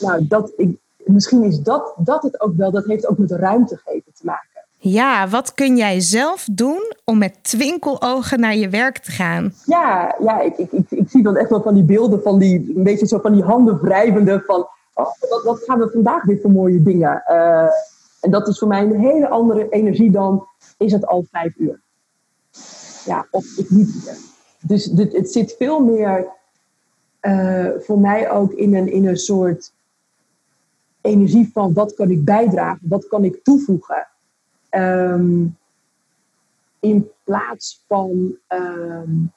Nou, 0.00 0.26
dat, 0.26 0.52
ik, 0.56 0.76
misschien 0.96 1.42
is 1.42 1.60
dat, 1.60 1.94
dat 1.96 2.22
het 2.22 2.40
ook 2.40 2.56
wel, 2.56 2.70
dat 2.70 2.84
heeft 2.84 3.06
ook 3.06 3.18
met 3.18 3.30
ruimte 3.30 3.76
geven 3.84 4.12
te 4.14 4.24
maken. 4.24 4.49
Ja, 4.82 5.28
wat 5.28 5.54
kun 5.54 5.76
jij 5.76 6.00
zelf 6.00 6.46
doen 6.52 6.92
om 7.04 7.18
met 7.18 7.38
twinkelogen 7.42 8.40
naar 8.40 8.56
je 8.56 8.68
werk 8.68 8.98
te 8.98 9.10
gaan? 9.10 9.54
Ja, 9.64 10.16
ja 10.20 10.40
ik, 10.40 10.56
ik, 10.56 10.72
ik, 10.72 10.90
ik 10.90 11.10
zie 11.10 11.22
dan 11.22 11.36
echt 11.36 11.50
wel 11.50 11.62
van 11.62 11.74
die 11.74 11.82
beelden 11.82 12.22
van 12.22 12.38
die, 12.38 12.76
een 12.76 12.82
beetje 12.82 13.06
zo 13.06 13.18
van 13.18 13.32
die 13.32 13.42
handen 13.42 13.80
wrijvende 13.80 14.42
van, 14.46 14.60
oh, 14.94 15.06
wat, 15.28 15.42
wat 15.44 15.62
gaan 15.66 15.78
we 15.78 15.90
vandaag 15.92 16.24
weer 16.24 16.38
voor 16.40 16.50
mooie 16.50 16.82
dingen. 16.82 17.22
Uh, 17.28 17.68
en 18.20 18.30
dat 18.30 18.48
is 18.48 18.58
voor 18.58 18.68
mij 18.68 18.82
een 18.82 19.00
hele 19.00 19.28
andere 19.28 19.68
energie 19.68 20.10
dan, 20.10 20.46
is 20.78 20.92
het 20.92 21.06
al 21.06 21.26
vijf 21.30 21.56
uur? 21.56 21.80
Ja, 23.04 23.26
of 23.30 23.44
ik 23.56 23.70
niet 23.70 24.04
meer. 24.04 24.16
Dus 24.60 24.84
het 25.12 25.32
zit 25.32 25.54
veel 25.58 25.80
meer 25.80 26.26
uh, 27.20 27.68
voor 27.78 27.98
mij 27.98 28.30
ook 28.30 28.52
in 28.52 28.74
een, 28.74 28.92
in 28.92 29.06
een 29.06 29.16
soort 29.16 29.72
energie 31.00 31.50
van 31.52 31.72
wat 31.72 31.94
kan 31.94 32.10
ik 32.10 32.24
bijdragen, 32.24 32.88
wat 32.88 33.08
kan 33.08 33.24
ik 33.24 33.40
toevoegen. 33.42 34.08
Um, 34.70 35.58
in 36.80 37.10
plaats 37.24 37.84
van 37.88 38.36
um, 38.48 39.32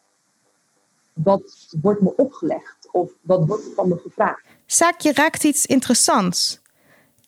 wat 1.13 1.67
wordt 1.81 2.01
me 2.01 2.15
opgelegd 2.15 2.87
of 2.91 3.11
wat 3.21 3.45
wordt 3.45 3.63
van 3.75 3.87
me 3.87 3.97
gevraagd. 3.97 4.45
Zaakje 4.65 5.13
raakt 5.13 5.43
iets 5.43 5.65
interessants. 5.65 6.61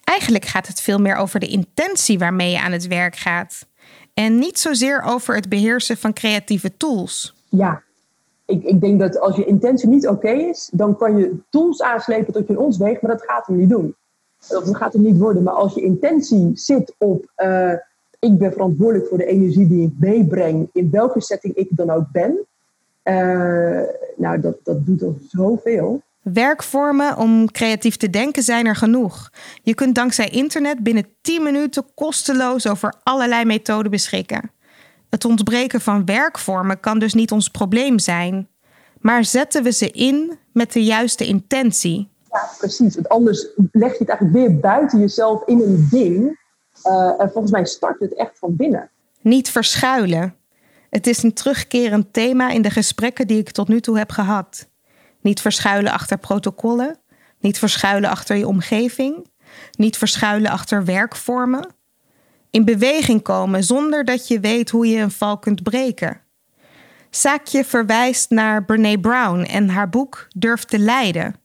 Eigenlijk 0.04 0.46
gaat 0.46 0.68
het 0.68 0.82
veel 0.82 1.00
meer 1.00 1.15
over 1.15 1.39
de 1.39 1.48
intentie 1.48 2.20
waarmee 2.20 2.52
je 2.52 2.62
aan 2.62 2.72
het 2.72 2.88
werk 2.88 3.15
gaat. 3.15 3.65
En 4.13 4.39
niet 4.39 4.60
zozeer 4.60 5.02
over 5.02 5.36
het 5.36 5.50
beheersen 5.50 5.98
van 5.98 6.13
creatieve 6.13 6.78
tools. 6.78 7.36
Ja, 7.50 7.84
ik, 8.46 8.63
ik 8.63 8.82
denk 8.82 9.00
dat 9.00 9.20
als 9.20 9.36
je 9.36 9.46
intentie 9.46 9.89
niet 9.89 10.08
oké 10.08 10.15
okay 10.15 10.50
is, 10.50 10.70
dan 10.72 10.98
kan 10.98 11.18
je 11.18 11.38
tools 11.50 11.82
aanslepen 11.82 12.34
tot 12.34 12.48
je 12.48 12.54
in 12.54 12.60
ons 12.60 12.78
weegt, 12.78 13.02
maar 13.02 13.12
dat 13.12 13.26
gaat 13.26 13.48
hem 13.48 13.58
niet 13.58 13.70
doen. 13.70 13.96
Dat 14.48 14.76
gaat 14.76 14.94
hem 14.94 15.02
niet 15.02 15.18
worden. 15.18 15.44
Maar 15.44 15.54
als 15.54 15.74
je 15.74 15.82
intentie 15.82 16.52
zit 16.54 16.96
op, 16.98 17.32
uh, 17.38 17.74
ik 18.26 18.38
ben 18.38 18.52
verantwoordelijk 18.52 19.08
voor 19.08 19.18
de 19.18 19.26
energie 19.26 19.68
die 19.68 19.86
ik 19.86 19.94
meebreng, 20.00 20.70
in 20.74 20.90
welke 20.92 21.22
setting 21.22 21.56
ik 21.56 21.68
dan 21.70 21.90
ook 21.90 22.12
ben, 22.12 22.38
uh, 23.04 23.82
nou, 24.16 24.40
dat, 24.42 24.58
dat 24.64 24.86
doet 24.86 25.02
al 25.02 25.18
zoveel. 25.30 26.02
Werkvormen 26.22 27.18
om 27.18 27.52
creatief 27.52 27.96
te 27.98 28.10
denken 28.10 28.44
zijn 28.44 28.66
er 28.66 28.76
genoeg. 28.76 29.32
Je 29.64 29.74
kunt 29.74 29.96
dankzij 29.96 30.30
internet 30.30 30.84
binnen 30.84 31.06
10 31.22 31.44
minuten 31.44 31.86
kosteloos 31.96 32.68
over 32.68 32.94
allerlei 33.04 33.46
methoden 33.46 33.92
beschikken. 33.92 34.52
Het 35.10 35.26
ontbreken 35.26 35.82
van 35.82 36.06
werkvormen 36.06 36.80
kan 36.80 37.00
dus 37.00 37.14
niet 37.14 37.32
ons 37.32 37.50
probleem 37.50 38.00
zijn. 38.00 38.48
Maar 39.00 39.26
zetten 39.26 39.64
we 39.64 39.72
ze 39.72 39.92
in 39.92 40.38
met 40.52 40.72
de 40.72 40.84
juiste 40.84 41.26
intentie? 41.26 42.10
Ja, 42.32 42.50
precies. 42.58 42.96
Want 42.96 43.10
anders 43.10 43.48
leg 43.72 43.92
je 43.92 43.98
het 43.98 44.10
eigenlijk 44.10 44.38
weer 44.38 44.60
buiten 44.60 45.00
jezelf 45.00 45.48
in 45.48 45.60
een 45.60 45.88
ding. 45.92 46.40
Uh, 46.84 47.22
en 47.22 47.32
volgens 47.32 47.52
mij 47.52 47.66
start 47.66 48.00
het 48.00 48.16
echt 48.16 48.40
van 48.40 48.56
binnen. 48.56 48.90
Niet 49.22 49.52
verschuilen. 49.52 50.36
Het 50.90 51.08
is 51.08 51.24
een 51.24 51.34
terugkerend 51.34 52.14
thema 52.14 52.50
in 52.50 52.62
de 52.62 52.70
gesprekken 52.70 53.28
die 53.28 53.40
ik 53.40 53.52
tot 53.52 53.68
nu 53.68 53.82
toe 53.82 53.98
heb 53.98 54.12
gehad. 54.12 54.70
Niet 55.22 55.42
verschuilen 55.42 55.92
achter 55.92 56.18
protocollen, 56.18 56.98
niet 57.40 57.60
verschuilen 57.60 58.10
achter 58.10 58.36
je 58.36 58.48
omgeving, 58.48 59.30
niet 59.72 59.98
verschuilen 59.98 60.52
achter 60.52 60.86
werkvormen. 60.86 61.68
In 62.50 62.66
beweging 62.66 63.22
komen 63.22 63.64
zonder 63.64 64.06
dat 64.06 64.28
je 64.28 64.40
weet 64.40 64.70
hoe 64.70 64.88
je 64.88 64.98
een 64.98 65.12
val 65.12 65.40
kunt 65.40 65.64
breken. 65.64 66.22
Saakje 67.10 67.66
verwijst 67.66 68.30
naar 68.30 68.66
Brene 68.66 69.00
Brown 69.00 69.42
en 69.42 69.70
haar 69.70 69.90
boek 69.90 70.28
Durf 70.36 70.64
te 70.64 70.80
leiden. 70.80 71.36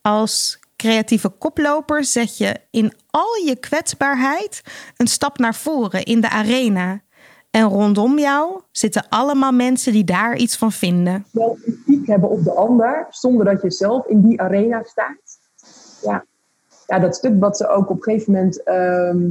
Als 0.00 0.58
creatieve 0.86 1.28
koploper 1.28 2.04
zet 2.04 2.38
je 2.38 2.56
in 2.70 2.92
al 3.10 3.34
je 3.46 3.56
kwetsbaarheid 3.56 4.62
een 4.96 5.06
stap 5.06 5.38
naar 5.38 5.54
voren 5.54 6.04
in 6.04 6.20
de 6.20 6.30
arena. 6.30 7.00
En 7.50 7.62
rondom 7.62 8.18
jou 8.18 8.60
zitten 8.70 9.06
allemaal 9.08 9.52
mensen 9.52 9.92
die 9.92 10.04
daar 10.04 10.36
iets 10.36 10.56
van 10.56 10.72
vinden. 10.72 11.26
Wel 11.30 11.58
kritiek 11.62 12.06
hebben 12.06 12.30
op 12.30 12.44
de 12.44 12.52
ander, 12.52 13.06
zonder 13.10 13.44
dat 13.44 13.62
je 13.62 13.70
zelf 13.70 14.06
in 14.06 14.20
die 14.20 14.40
arena 14.40 14.82
staat. 14.84 15.38
Ja, 16.02 16.24
ja 16.86 16.98
dat 16.98 17.16
stuk 17.16 17.40
wat 17.40 17.56
ze 17.56 17.68
ook 17.68 17.90
op 17.90 17.96
een 17.96 18.02
gegeven 18.02 18.32
moment 18.32 18.62
ehm, 18.62 19.24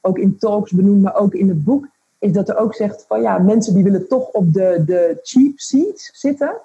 ook 0.00 0.18
in 0.18 0.38
talks 0.38 0.72
benoemen, 0.72 1.02
maar 1.02 1.16
ook 1.16 1.34
in 1.34 1.48
het 1.48 1.64
boek, 1.64 1.88
is 2.18 2.32
dat 2.32 2.48
er 2.48 2.56
ook 2.56 2.74
zegt 2.74 3.04
van 3.08 3.22
ja, 3.22 3.38
mensen 3.38 3.74
die 3.74 3.84
willen 3.84 4.08
toch 4.08 4.28
op 4.28 4.52
de, 4.52 4.82
de 4.86 5.18
cheap 5.22 5.58
seats 5.58 6.10
zitten. 6.12 6.60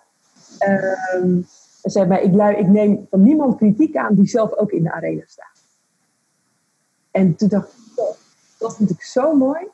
Um, 1.16 1.48
zeg 1.92 2.08
maar, 2.08 2.22
ik, 2.22 2.58
ik 2.58 2.68
neem 2.68 3.06
van 3.10 3.24
niemand 3.24 3.58
kritiek 3.58 3.96
aan 3.96 4.16
die 4.16 4.28
zelf 4.28 4.54
ook 4.54 4.72
in 4.72 4.84
de 4.84 4.92
arena 4.92 5.24
staat. 5.26 5.62
En 7.12 7.36
toen 7.36 7.48
dacht 7.48 7.68
ik, 7.68 8.00
oh, 8.00 8.16
dat 8.58 8.76
vind 8.76 8.90
ik 8.90 9.02
zo 9.02 9.36
mooi. 9.36 9.68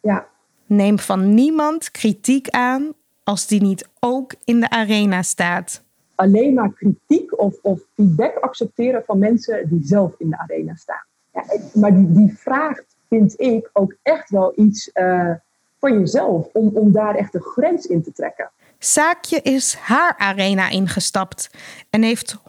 Ja. 0.00 0.26
Neem 0.66 0.98
van 0.98 1.34
niemand 1.34 1.90
kritiek 1.90 2.48
aan 2.48 2.92
als 3.24 3.46
die 3.46 3.62
niet 3.62 3.88
ook 4.00 4.34
in 4.44 4.60
de 4.60 4.70
arena 4.70 5.22
staat. 5.22 5.82
Alleen 6.14 6.54
maar 6.54 6.72
kritiek 6.72 7.38
of, 7.38 7.54
of 7.62 7.80
feedback 7.94 8.36
accepteren 8.36 9.02
van 9.06 9.18
mensen 9.18 9.68
die 9.68 9.86
zelf 9.86 10.14
in 10.18 10.30
de 10.30 10.38
arena 10.38 10.74
staan. 10.74 11.04
Ja, 11.32 11.44
maar 11.72 11.94
die, 11.94 12.12
die 12.12 12.38
vraagt, 12.38 12.96
vind 13.08 13.40
ik, 13.40 13.70
ook 13.72 13.94
echt 14.02 14.30
wel 14.30 14.52
iets 14.56 14.90
uh, 14.94 15.30
van 15.78 15.98
jezelf. 15.98 16.48
Om, 16.52 16.68
om 16.68 16.92
daar 16.92 17.14
echt 17.14 17.34
een 17.34 17.40
grens 17.40 17.86
in 17.86 18.02
te 18.02 18.12
trekken. 18.12 18.50
Saakje 18.84 19.40
is 19.42 19.74
haar 19.74 20.14
arena 20.18 20.70
ingestapt 20.70 21.50
en 21.90 22.02
heeft 22.02 22.36
100% 22.36 22.40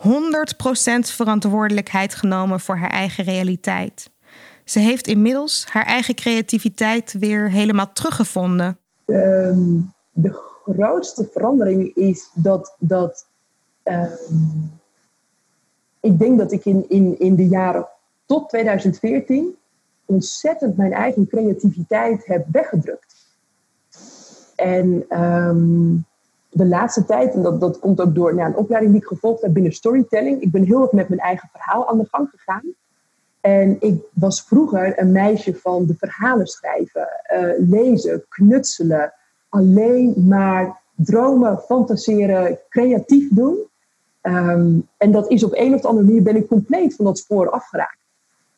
verantwoordelijkheid 0.99 2.15
genomen 2.15 2.59
voor 2.59 2.77
haar 2.77 2.89
eigen 2.89 3.23
realiteit. 3.23 4.09
Ze 4.63 4.79
heeft 4.79 5.07
inmiddels 5.07 5.65
haar 5.69 5.85
eigen 5.85 6.15
creativiteit 6.15 7.15
weer 7.19 7.49
helemaal 7.49 7.93
teruggevonden. 7.93 8.77
Um, 9.05 9.93
de 10.11 10.33
grootste 10.63 11.29
verandering 11.33 11.95
is 11.95 12.29
dat, 12.33 12.75
dat 12.79 13.27
um, 13.83 14.71
ik 15.99 16.19
denk 16.19 16.37
dat 16.37 16.51
ik 16.51 16.65
in, 16.65 16.85
in, 16.89 17.19
in 17.19 17.35
de 17.35 17.47
jaren 17.47 17.87
tot 18.25 18.49
2014 18.49 19.55
ontzettend 20.05 20.77
mijn 20.77 20.93
eigen 20.93 21.27
creativiteit 21.27 22.25
heb 22.25 22.45
weggedrukt. 22.51 23.15
En 24.55 25.05
um, 25.21 26.05
de 26.55 26.65
laatste 26.65 27.05
tijd, 27.05 27.33
en 27.33 27.41
dat, 27.41 27.59
dat 27.59 27.79
komt 27.79 28.01
ook 28.01 28.15
door 28.15 28.35
nou, 28.35 28.49
een 28.49 28.55
opleiding 28.55 28.93
die 28.93 29.01
ik 29.01 29.07
gevolgd 29.07 29.41
heb 29.41 29.53
binnen 29.53 29.71
storytelling, 29.71 30.41
ik 30.41 30.51
ben 30.51 30.63
heel 30.63 30.81
erg 30.81 30.91
met 30.91 31.09
mijn 31.09 31.21
eigen 31.21 31.49
verhaal 31.51 31.89
aan 31.89 31.97
de 31.97 32.07
gang 32.11 32.29
gegaan. 32.29 32.63
En 33.41 33.77
ik 33.79 34.03
was 34.13 34.43
vroeger 34.43 34.99
een 34.99 35.11
meisje 35.11 35.55
van 35.55 35.85
de 35.85 35.95
verhalen 35.97 36.47
schrijven, 36.47 37.07
uh, 37.33 37.69
lezen, 37.69 38.25
knutselen, 38.29 39.13
alleen 39.49 40.13
maar 40.27 40.81
dromen, 40.95 41.59
fantaseren, 41.59 42.59
creatief 42.69 43.29
doen. 43.31 43.57
Um, 44.21 44.87
en 44.97 45.11
dat 45.11 45.29
is 45.29 45.43
op 45.43 45.53
een 45.53 45.73
of 45.73 45.85
andere 45.85 46.05
manier 46.05 46.23
ben 46.23 46.35
ik 46.35 46.47
compleet 46.47 46.95
van 46.95 47.05
dat 47.05 47.17
spoor 47.17 47.49
afgeraakt. 47.49 47.97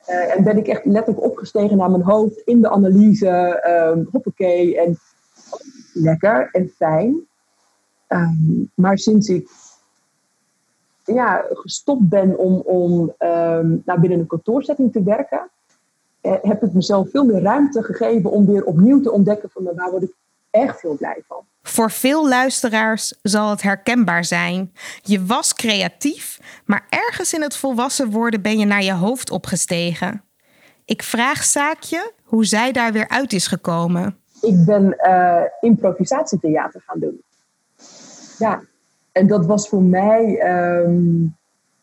Uh, 0.09 0.35
en 0.35 0.43
ben 0.43 0.57
ik 0.57 0.67
echt 0.67 0.85
letterlijk 0.85 1.25
opgestegen 1.25 1.77
naar 1.77 1.91
mijn 1.91 2.03
hoofd 2.03 2.41
in 2.45 2.61
de 2.61 2.69
analyse, 2.69 3.63
um, 3.95 4.07
hoppakee, 4.11 4.79
en 4.79 4.97
lekker 5.93 6.49
en 6.51 6.71
fijn. 6.75 7.27
Um, 8.07 8.71
maar 8.73 8.97
sinds 8.97 9.27
ik 9.27 9.49
ja, 11.05 11.45
gestopt 11.49 12.09
ben 12.09 12.37
om, 12.37 12.53
om 12.53 13.13
um, 13.19 13.81
nou, 13.85 13.99
binnen 13.99 14.19
een 14.19 14.27
kantoorzetting 14.27 14.91
te 14.91 15.03
werken, 15.03 15.49
eh, 16.21 16.33
heb 16.41 16.63
ik 16.63 16.73
mezelf 16.73 17.09
veel 17.09 17.25
meer 17.25 17.41
ruimte 17.41 17.83
gegeven 17.83 18.31
om 18.31 18.45
weer 18.45 18.63
opnieuw 18.63 19.01
te 19.01 19.11
ontdekken 19.11 19.49
van 19.49 19.63
waar 19.75 19.91
word 19.91 20.03
ik 20.03 20.13
echt 20.49 20.79
veel 20.79 20.95
blij 20.95 21.23
van. 21.27 21.45
Voor 21.61 21.91
veel 21.91 22.27
luisteraars 22.27 23.13
zal 23.21 23.49
het 23.49 23.61
herkenbaar 23.61 24.25
zijn. 24.25 24.73
Je 25.01 25.25
was 25.25 25.53
creatief, 25.53 26.39
maar 26.65 26.85
ergens 26.89 27.33
in 27.33 27.41
het 27.41 27.57
volwassen 27.57 28.09
worden 28.09 28.41
ben 28.41 28.59
je 28.59 28.65
naar 28.65 28.83
je 28.83 28.93
hoofd 28.93 29.31
opgestegen. 29.31 30.23
Ik 30.85 31.03
vraag 31.03 31.43
Saakje 31.43 32.11
hoe 32.23 32.45
zij 32.45 32.71
daar 32.71 32.91
weer 32.91 33.07
uit 33.07 33.33
is 33.33 33.47
gekomen. 33.47 34.17
Ik 34.41 34.65
ben 34.65 34.95
uh, 35.07 35.41
improvisatietheater 35.61 36.81
gaan 36.85 36.99
doen. 36.99 37.21
Ja, 38.37 38.61
en 39.11 39.27
dat 39.27 39.45
was 39.45 39.69
voor 39.69 39.81
mij, 39.81 40.39
ehm, 40.39 41.25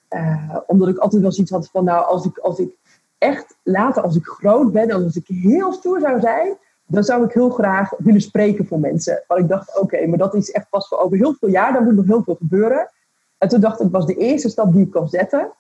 eh, 0.09 0.57
omdat 0.67 0.89
ik 0.89 0.99
altijd 0.99 1.23
wel 1.23 1.33
zoiets 1.33 1.53
had 1.53 1.69
van, 1.71 1.85
nou, 1.85 2.07
als 2.07 2.25
ik, 2.25 2.39
als 2.39 2.59
ik 2.59 2.77
echt 3.19 3.57
later, 3.63 4.03
als 4.03 4.17
ik 4.17 4.25
groot 4.25 4.73
ben, 4.73 4.91
als 4.91 5.17
ik 5.17 5.27
heel 5.27 5.73
stoer 5.73 6.01
zou 6.01 6.21
zijn, 6.21 6.57
dan 6.87 7.05
zou 7.05 7.25
ik 7.25 7.33
heel 7.33 7.51
graag 7.51 7.93
willen 7.99 8.21
spreken 8.21 8.67
voor 8.67 8.81
mensen. 8.81 9.23
Want 9.27 9.41
ik 9.41 9.49
dacht, 9.49 9.81
oké, 9.81 10.07
maar 10.07 10.19
dat 10.19 10.35
is 10.35 10.51
echt 10.51 10.69
pas 10.71 10.89
voor 10.89 10.99
over 10.99 11.17
heel 11.17 11.35
veel 11.41 11.49
jaar, 11.49 11.73
dan 11.73 11.85
moet 11.85 11.95
nog 11.95 12.07
heel 12.07 12.23
veel 12.23 12.35
gebeuren. 12.35 12.91
En 13.39 13.49
toen 13.49 13.61
dacht 13.61 13.81
ik, 13.81 13.91
was 13.91 14.07
de 14.07 14.17
eerste 14.17 14.49
stap 14.49 14.73
die 14.73 14.83
ik 14.83 14.91
kan 14.91 15.09
zetten. 15.09 15.51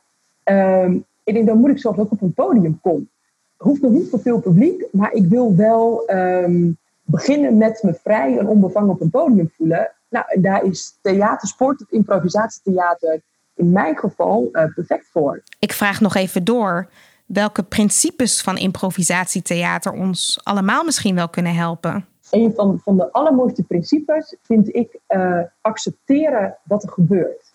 Um, 0.44 1.04
ik 1.24 1.34
denk, 1.34 1.46
dan 1.46 1.58
moet 1.58 1.70
ik 1.70 1.82
dat 1.82 1.98
ik 1.98 2.12
op 2.12 2.22
een 2.22 2.34
podium 2.34 2.80
kom. 2.80 3.08
Hoeft 3.56 3.82
nog 3.82 3.90
niet 3.90 4.10
voor 4.10 4.20
veel 4.20 4.40
publiek, 4.40 4.86
maar 4.92 5.12
ik 5.12 5.26
wil 5.26 5.56
wel 5.56 6.10
um, 6.10 6.78
beginnen 7.02 7.56
met 7.56 7.82
me 7.82 7.94
vrij 7.94 8.38
en 8.38 8.48
onbevangen 8.48 8.90
op 8.90 9.00
een 9.00 9.10
podium 9.10 9.50
voelen. 9.56 9.93
Nou, 10.14 10.40
daar 10.40 10.64
is 10.64 10.98
theatersport, 11.00 11.80
het 11.80 11.90
improvisatietheater, 11.90 13.20
in 13.54 13.72
mijn 13.72 13.96
geval 13.98 14.48
uh, 14.52 14.64
perfect 14.74 15.06
voor. 15.10 15.42
Ik 15.58 15.72
vraag 15.72 16.00
nog 16.00 16.14
even 16.14 16.44
door 16.44 16.88
welke 17.26 17.62
principes 17.62 18.42
van 18.42 18.56
improvisatietheater 18.56 19.92
ons 19.92 20.40
allemaal 20.42 20.84
misschien 20.84 21.14
wel 21.14 21.28
kunnen 21.28 21.54
helpen. 21.54 22.06
Een 22.30 22.52
van, 22.54 22.80
van 22.84 22.96
de 22.96 23.12
allermooiste 23.12 23.62
principes 23.62 24.36
vind 24.42 24.74
ik 24.74 24.98
uh, 25.08 25.40
accepteren 25.60 26.56
wat 26.64 26.82
er 26.82 26.90
gebeurt. 26.90 27.52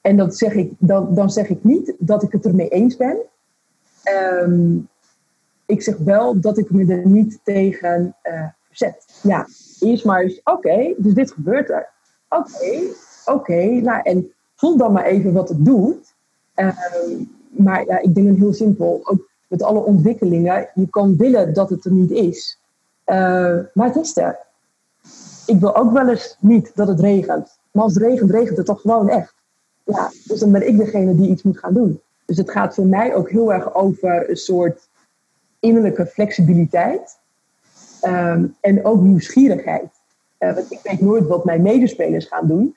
En 0.00 0.16
dat 0.16 0.36
zeg 0.36 0.52
ik, 0.52 0.72
dan, 0.78 1.14
dan 1.14 1.30
zeg 1.30 1.48
ik 1.48 1.64
niet 1.64 1.94
dat 1.98 2.22
ik 2.22 2.32
het 2.32 2.44
ermee 2.44 2.68
eens 2.68 2.96
ben. 2.96 3.16
Um, 4.42 4.88
ik 5.66 5.82
zeg 5.82 5.96
wel 5.96 6.40
dat 6.40 6.58
ik 6.58 6.70
me 6.70 6.94
er 6.94 7.06
niet 7.06 7.40
tegen 7.42 8.16
uh, 8.22 8.46
verzet. 8.68 9.20
Ja, 9.22 9.46
eerst 9.82 10.04
maar 10.04 10.22
eens, 10.22 10.40
oké, 10.44 10.94
dus 10.96 11.14
dit 11.14 11.32
gebeurt 11.32 11.70
er. 11.70 11.88
Oké, 12.28 12.80
oké, 13.24 13.64
nou 13.64 14.00
en 14.02 14.32
voel 14.54 14.76
dan 14.76 14.92
maar 14.92 15.04
even 15.04 15.32
wat 15.32 15.48
het 15.48 15.64
doet. 15.64 16.14
Uh, 16.56 16.80
maar 17.48 17.86
ja, 17.86 17.98
ik 17.98 18.14
denk 18.14 18.26
een 18.26 18.38
heel 18.38 18.52
simpel, 18.52 19.00
ook 19.04 19.28
met 19.48 19.62
alle 19.62 19.80
ontwikkelingen, 19.80 20.68
je 20.74 20.88
kan 20.88 21.16
willen 21.16 21.54
dat 21.54 21.70
het 21.70 21.84
er 21.84 21.92
niet 21.92 22.10
is. 22.10 22.58
Uh, 23.06 23.58
maar 23.74 23.86
het 23.86 23.96
is 23.96 24.16
er. 24.16 24.38
Ik 25.46 25.60
wil 25.60 25.76
ook 25.76 25.92
wel 25.92 26.08
eens 26.08 26.36
niet 26.40 26.72
dat 26.74 26.88
het 26.88 27.00
regent. 27.00 27.58
Maar 27.70 27.82
als 27.82 27.94
het 27.94 28.02
regent, 28.02 28.30
regent 28.30 28.56
het 28.56 28.66
toch 28.66 28.80
gewoon 28.80 29.08
echt. 29.08 29.34
Ja, 29.84 30.10
dus 30.24 30.40
dan 30.40 30.52
ben 30.52 30.68
ik 30.68 30.76
degene 30.76 31.16
die 31.16 31.30
iets 31.30 31.42
moet 31.42 31.58
gaan 31.58 31.74
doen. 31.74 32.00
Dus 32.24 32.36
het 32.36 32.50
gaat 32.50 32.74
voor 32.74 32.86
mij 32.86 33.14
ook 33.14 33.30
heel 33.30 33.52
erg 33.52 33.74
over 33.74 34.30
een 34.30 34.36
soort 34.36 34.88
innerlijke 35.60 36.06
flexibiliteit. 36.06 37.18
Um, 38.04 38.56
en 38.60 38.84
ook 38.84 39.00
nieuwsgierigheid. 39.00 39.88
Uh, 40.38 40.54
want 40.54 40.72
ik 40.72 40.80
weet 40.82 41.00
nooit 41.00 41.26
wat 41.26 41.44
mijn 41.44 41.62
medespelers 41.62 42.26
gaan 42.26 42.46
doen. 42.46 42.76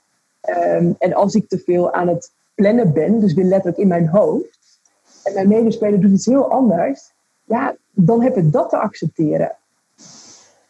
Um, 0.50 0.96
en 1.00 1.14
als 1.14 1.36
ik 1.36 1.50
te 1.50 1.58
veel 1.58 1.94
aan 1.94 2.08
het 2.08 2.32
plannen 2.56 2.94
ben, 2.94 3.20
dus 3.20 3.34
weer 3.34 3.46
letterlijk 3.46 3.78
in 3.78 3.88
mijn 3.88 4.08
hoofd, 4.08 4.80
en 5.24 5.34
mijn 5.34 5.48
medespeler 5.48 6.02
doet 6.02 6.12
iets 6.12 6.26
heel 6.26 6.52
anders, 6.52 7.12
ja, 7.44 7.76
dan 7.92 8.22
heb 8.22 8.38
ik 8.38 8.52
dat 8.52 8.70
te 8.70 8.78
accepteren. 8.78 9.52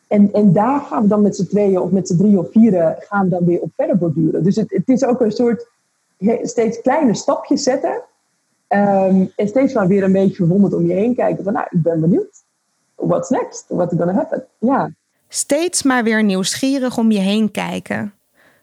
En, 0.07 0.33
en 0.33 0.53
daar 0.53 0.79
gaan 0.79 1.01
we 1.01 1.07
dan 1.07 1.21
met 1.21 1.35
z'n 1.35 1.47
tweeën 1.47 1.79
of 1.79 1.91
met 1.91 2.07
z'n 2.07 2.17
drie 2.17 2.39
of 2.39 2.51
vieren 2.51 2.95
gaan 2.99 3.23
we 3.23 3.29
dan 3.29 3.45
weer 3.45 3.61
op 3.61 3.71
verder 3.75 3.97
borduren. 3.97 4.43
Dus 4.43 4.55
het, 4.55 4.69
het 4.71 4.87
is 4.89 5.05
ook 5.05 5.21
een 5.21 5.31
soort 5.31 5.67
steeds 6.41 6.81
kleine 6.81 7.13
stapjes 7.13 7.63
zetten. 7.63 8.01
Um, 8.67 9.31
en 9.35 9.47
steeds 9.47 9.73
maar 9.73 9.87
weer 9.87 10.03
een 10.03 10.11
beetje 10.11 10.35
verwonderd 10.35 10.73
om 10.73 10.85
je 10.85 10.93
heen 10.93 11.15
kijken 11.15 11.43
van 11.43 11.53
nou, 11.53 11.67
ik 11.69 11.81
ben 11.81 12.01
benieuwd 12.01 12.42
what's 12.95 13.29
next? 13.29 13.65
What's 13.67 13.95
gonna 13.97 14.13
happen? 14.13 14.45
Ja. 14.59 14.91
Steeds 15.27 15.83
maar 15.83 16.03
weer 16.03 16.23
nieuwsgierig 16.23 16.97
om 16.97 17.11
je 17.11 17.19
heen 17.19 17.51
kijken. 17.51 18.13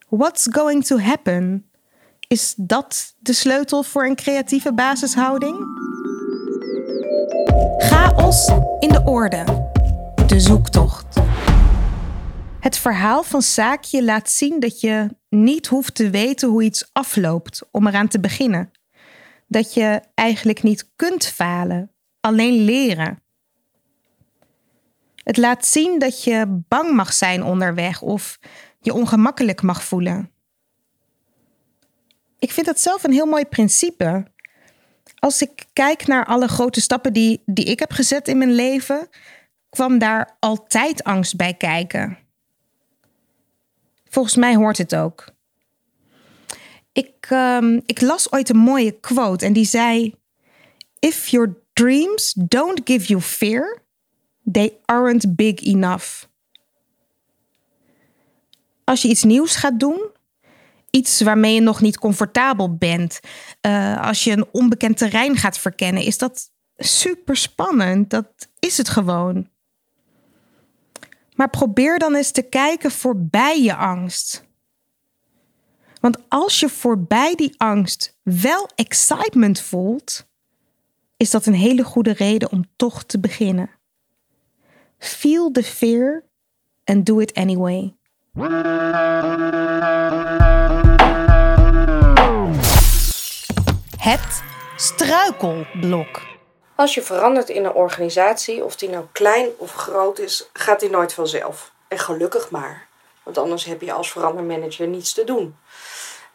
What's 0.08 0.46
going 0.50 0.84
to 0.84 0.98
happen? 0.98 1.70
Is 2.28 2.54
dat 2.56 3.14
de 3.18 3.32
sleutel 3.32 3.82
voor 3.82 4.04
een 4.04 4.16
creatieve 4.16 4.74
basishouding? 4.74 5.56
Chaos 7.78 8.48
in 8.78 8.88
de 8.88 9.02
orde. 9.04 9.44
De 10.26 10.40
zoektocht. 10.40 11.20
Het 12.60 12.76
verhaal 12.76 13.22
van 13.22 13.42
Saakje 13.42 14.04
laat 14.04 14.30
zien 14.30 14.60
dat 14.60 14.80
je 14.80 15.08
niet 15.28 15.66
hoeft 15.66 15.94
te 15.94 16.10
weten 16.10 16.48
hoe 16.48 16.62
iets 16.62 16.90
afloopt 16.92 17.62
om 17.70 17.86
eraan 17.86 18.08
te 18.08 18.20
beginnen. 18.20 18.70
Dat 19.46 19.74
je 19.74 20.00
eigenlijk 20.14 20.62
niet 20.62 20.90
kunt 20.96 21.26
falen, 21.26 21.90
alleen 22.20 22.64
leren. 22.64 23.22
Het 25.30 25.38
laat 25.38 25.66
zien 25.66 25.98
dat 25.98 26.24
je 26.24 26.62
bang 26.68 26.92
mag 26.92 27.12
zijn 27.12 27.42
onderweg 27.42 28.02
of 28.02 28.38
je 28.80 28.94
ongemakkelijk 28.94 29.62
mag 29.62 29.84
voelen. 29.84 30.30
Ik 32.38 32.52
vind 32.52 32.66
dat 32.66 32.80
zelf 32.80 33.04
een 33.04 33.12
heel 33.12 33.26
mooi 33.26 33.44
principe. 33.44 34.26
Als 35.18 35.42
ik 35.42 35.66
kijk 35.72 36.06
naar 36.06 36.26
alle 36.26 36.48
grote 36.48 36.80
stappen 36.80 37.12
die, 37.12 37.42
die 37.46 37.64
ik 37.64 37.78
heb 37.78 37.92
gezet 37.92 38.28
in 38.28 38.38
mijn 38.38 38.52
leven, 38.52 39.08
kwam 39.68 39.98
daar 39.98 40.36
altijd 40.40 41.04
angst 41.04 41.36
bij 41.36 41.54
kijken. 41.54 42.18
Volgens 44.08 44.36
mij 44.36 44.54
hoort 44.54 44.78
het 44.78 44.94
ook. 44.94 45.24
Ik, 46.92 47.30
um, 47.30 47.82
ik 47.86 48.00
las 48.00 48.32
ooit 48.32 48.48
een 48.48 48.56
mooie 48.56 49.00
quote 49.00 49.46
en 49.46 49.52
die 49.52 49.66
zei: 49.66 50.14
If 50.98 51.28
your 51.28 51.62
dreams 51.72 52.32
don't 52.36 52.80
give 52.84 53.06
you 53.06 53.20
fear, 53.20 53.88
they 54.52 54.76
aren't 54.84 55.36
big 55.36 55.60
enough. 55.60 56.24
Als 58.84 59.02
je 59.02 59.08
iets 59.08 59.22
nieuws 59.22 59.56
gaat 59.56 59.80
doen, 59.80 60.10
iets 60.90 61.20
waarmee 61.20 61.54
je 61.54 61.60
nog 61.60 61.80
niet 61.80 61.98
comfortabel 61.98 62.76
bent, 62.76 63.20
uh, 63.66 64.06
als 64.06 64.24
je 64.24 64.32
een 64.32 64.46
onbekend 64.52 64.98
terrein 64.98 65.36
gaat 65.36 65.58
verkennen, 65.58 66.02
is 66.02 66.18
dat 66.18 66.50
super 66.76 67.36
spannend. 67.36 68.10
Dat 68.10 68.48
is 68.58 68.76
het 68.76 68.88
gewoon. 68.88 69.48
Maar 71.34 71.50
probeer 71.50 71.98
dan 71.98 72.14
eens 72.14 72.30
te 72.30 72.42
kijken 72.42 72.90
voorbij 72.90 73.62
je 73.62 73.74
angst. 73.74 74.48
Want 76.00 76.18
als 76.28 76.60
je 76.60 76.68
voorbij 76.68 77.34
die 77.34 77.54
angst 77.56 78.18
wel 78.22 78.68
excitement 78.74 79.60
voelt, 79.60 80.26
is 81.16 81.30
dat 81.30 81.46
een 81.46 81.54
hele 81.54 81.84
goede 81.84 82.12
reden 82.12 82.50
om 82.50 82.64
toch 82.76 83.04
te 83.04 83.20
beginnen. 83.20 83.70
Feel 85.00 85.50
the 85.50 85.62
fear 85.62 86.24
and 86.84 87.06
do 87.06 87.20
it 87.20 87.32
anyway. 87.34 87.94
Het 93.96 94.42
struikelblok. 94.76 96.20
Als 96.74 96.94
je 96.94 97.02
verandert 97.02 97.48
in 97.48 97.64
een 97.64 97.72
organisatie, 97.72 98.64
of 98.64 98.76
die 98.76 98.88
nou 98.88 99.04
klein 99.12 99.48
of 99.56 99.72
groot 99.72 100.18
is, 100.18 100.48
gaat 100.52 100.80
die 100.80 100.90
nooit 100.90 101.12
vanzelf. 101.12 101.72
En 101.88 101.98
gelukkig 101.98 102.50
maar. 102.50 102.86
Want 103.22 103.38
anders 103.38 103.64
heb 103.64 103.80
je 103.80 103.92
als 103.92 104.12
verandermanager 104.12 104.86
niets 104.86 105.12
te 105.12 105.24
doen. 105.24 105.56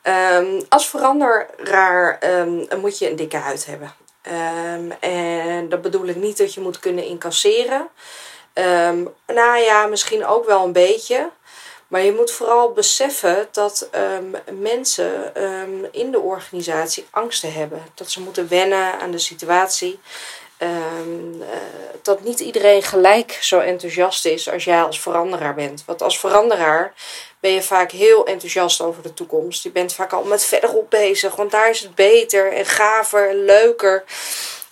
Um, 0.03 0.61
als 0.69 0.89
veranderaar 0.89 2.19
um, 2.23 2.67
moet 2.81 2.99
je 2.99 3.09
een 3.09 3.15
dikke 3.15 3.37
huid 3.37 3.65
hebben. 3.65 3.93
Um, 4.77 4.91
en 4.91 5.69
dat 5.69 5.81
bedoel 5.81 6.05
ik 6.05 6.15
niet 6.15 6.37
dat 6.37 6.53
je 6.53 6.61
moet 6.61 6.79
kunnen 6.79 7.05
incasseren. 7.05 7.89
Nou 9.27 9.57
ja, 9.57 9.85
misschien 9.85 10.25
ook 10.25 10.45
wel 10.45 10.63
een 10.63 10.71
beetje. 10.71 11.29
Maar 11.87 12.01
je 12.01 12.13
moet 12.13 12.31
vooral 12.31 12.71
beseffen 12.71 13.47
dat 13.51 13.89
um, 13.95 14.35
mensen 14.59 15.43
um, 15.43 15.87
in 15.91 16.11
de 16.11 16.19
organisatie 16.19 17.05
angsten 17.11 17.53
hebben. 17.53 17.83
Dat 17.93 18.11
ze 18.11 18.21
moeten 18.21 18.47
wennen 18.47 18.99
aan 18.99 19.11
de 19.11 19.17
situatie. 19.17 19.99
Um, 20.59 21.41
uh, 21.41 21.47
dat 22.01 22.23
niet 22.23 22.39
iedereen 22.39 22.83
gelijk 22.83 23.37
zo 23.41 23.59
enthousiast 23.59 24.25
is 24.25 24.51
als 24.51 24.63
jij 24.63 24.83
als 24.83 24.99
veranderaar 24.99 25.55
bent. 25.55 25.83
Want 25.85 26.01
als 26.01 26.19
veranderaar 26.19 26.93
ben 27.39 27.51
je 27.51 27.61
vaak 27.61 27.91
heel 27.91 28.25
enthousiast 28.25 28.81
over 28.81 29.03
de 29.03 29.13
toekomst. 29.13 29.63
Je 29.63 29.71
bent 29.71 29.93
vaak 29.93 30.13
al 30.13 30.23
met 30.23 30.45
verderop 30.45 30.89
bezig, 30.89 31.35
want 31.35 31.51
daar 31.51 31.69
is 31.69 31.79
het 31.79 31.95
beter 31.95 32.53
en 32.53 32.65
gaver 32.65 33.29
en 33.29 33.45
leuker. 33.45 34.03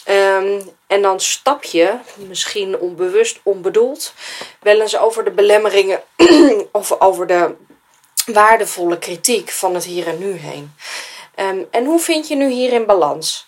Um, 0.10 0.70
en 0.88 1.02
dan 1.02 1.20
stap 1.20 1.64
je, 1.64 1.98
misschien 2.16 2.80
onbewust, 2.80 3.40
onbedoeld, 3.44 4.14
wel 4.60 4.82
eens 4.82 4.98
over 4.98 5.24
de 5.24 5.32
belemmeringen 5.32 6.02
of 6.72 7.00
over 7.02 7.28
de 7.28 7.56
waardevolle 8.26 9.00
kritiek 9.00 9.50
van 9.50 9.74
het 9.74 9.84
hier 9.84 10.08
en 10.08 10.20
nu 10.20 10.32
heen. 10.32 10.74
Um, 11.36 11.68
en 11.72 11.86
hoe 11.86 12.00
vind 12.00 12.28
je 12.28 12.36
nu 12.36 12.50
hierin 12.50 12.86
balans? 12.86 13.48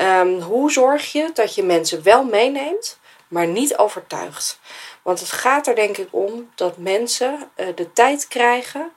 Um, 0.00 0.40
hoe 0.40 0.72
zorg 0.72 1.12
je 1.12 1.30
dat 1.34 1.54
je 1.54 1.62
mensen 1.62 2.02
wel 2.02 2.24
meeneemt, 2.24 2.98
maar 3.28 3.46
niet 3.46 3.76
overtuigt? 3.76 4.58
Want 5.02 5.20
het 5.20 5.30
gaat 5.30 5.66
er 5.66 5.74
denk 5.74 5.96
ik 5.96 6.08
om 6.10 6.50
dat 6.54 6.76
mensen 6.76 7.50
uh, 7.56 7.66
de 7.74 7.92
tijd 7.92 8.28
krijgen 8.28 8.92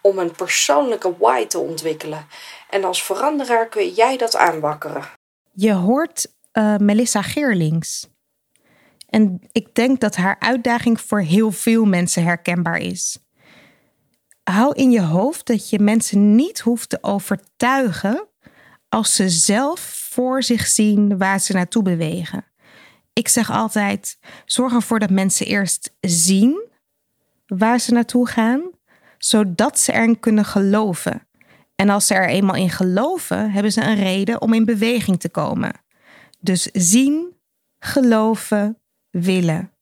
om 0.00 0.18
een 0.18 0.32
persoonlijke 0.32 1.16
why 1.18 1.46
te 1.46 1.58
ontwikkelen. 1.58 2.28
En 2.70 2.84
als 2.84 3.02
veranderaar 3.02 3.68
kun 3.68 3.88
jij 3.88 4.16
dat 4.16 4.36
aanwakkeren. 4.36 5.10
Je 5.52 5.72
hoort 5.72 6.26
uh, 6.52 6.76
Melissa 6.76 7.22
Geerlings. 7.22 8.08
En 9.06 9.40
ik 9.52 9.74
denk 9.74 10.00
dat 10.00 10.16
haar 10.16 10.36
uitdaging 10.38 11.00
voor 11.00 11.20
heel 11.20 11.52
veel 11.52 11.84
mensen 11.84 12.22
herkenbaar 12.22 12.78
is. 12.78 13.18
Hou 14.42 14.74
in 14.74 14.90
je 14.90 15.02
hoofd 15.02 15.46
dat 15.46 15.70
je 15.70 15.78
mensen 15.78 16.34
niet 16.34 16.60
hoeft 16.60 16.88
te 16.88 16.98
overtuigen 17.00 18.28
als 18.88 19.14
ze 19.14 19.28
zelf 19.28 19.80
voor 20.10 20.42
zich 20.42 20.66
zien 20.66 21.18
waar 21.18 21.40
ze 21.40 21.52
naartoe 21.52 21.82
bewegen. 21.82 22.44
Ik 23.12 23.28
zeg 23.28 23.50
altijd: 23.50 24.18
zorg 24.44 24.72
ervoor 24.72 24.98
dat 24.98 25.10
mensen 25.10 25.46
eerst 25.46 25.94
zien 26.00 26.68
waar 27.46 27.78
ze 27.78 27.92
naartoe 27.92 28.28
gaan, 28.28 28.70
zodat 29.18 29.78
ze 29.78 29.92
erin 29.92 30.20
kunnen 30.20 30.44
geloven. 30.44 31.26
En 31.74 31.88
als 31.88 32.06
ze 32.06 32.14
er 32.14 32.28
eenmaal 32.28 32.56
in 32.56 32.70
geloven, 32.70 33.50
hebben 33.50 33.72
ze 33.72 33.82
een 33.82 33.96
reden 33.96 34.40
om 34.40 34.54
in 34.54 34.64
beweging 34.64 35.20
te 35.20 35.28
komen. 35.28 35.72
Dus 36.40 36.62
zien, 36.72 37.36
geloven, 37.78 38.78
willen. 39.10 39.72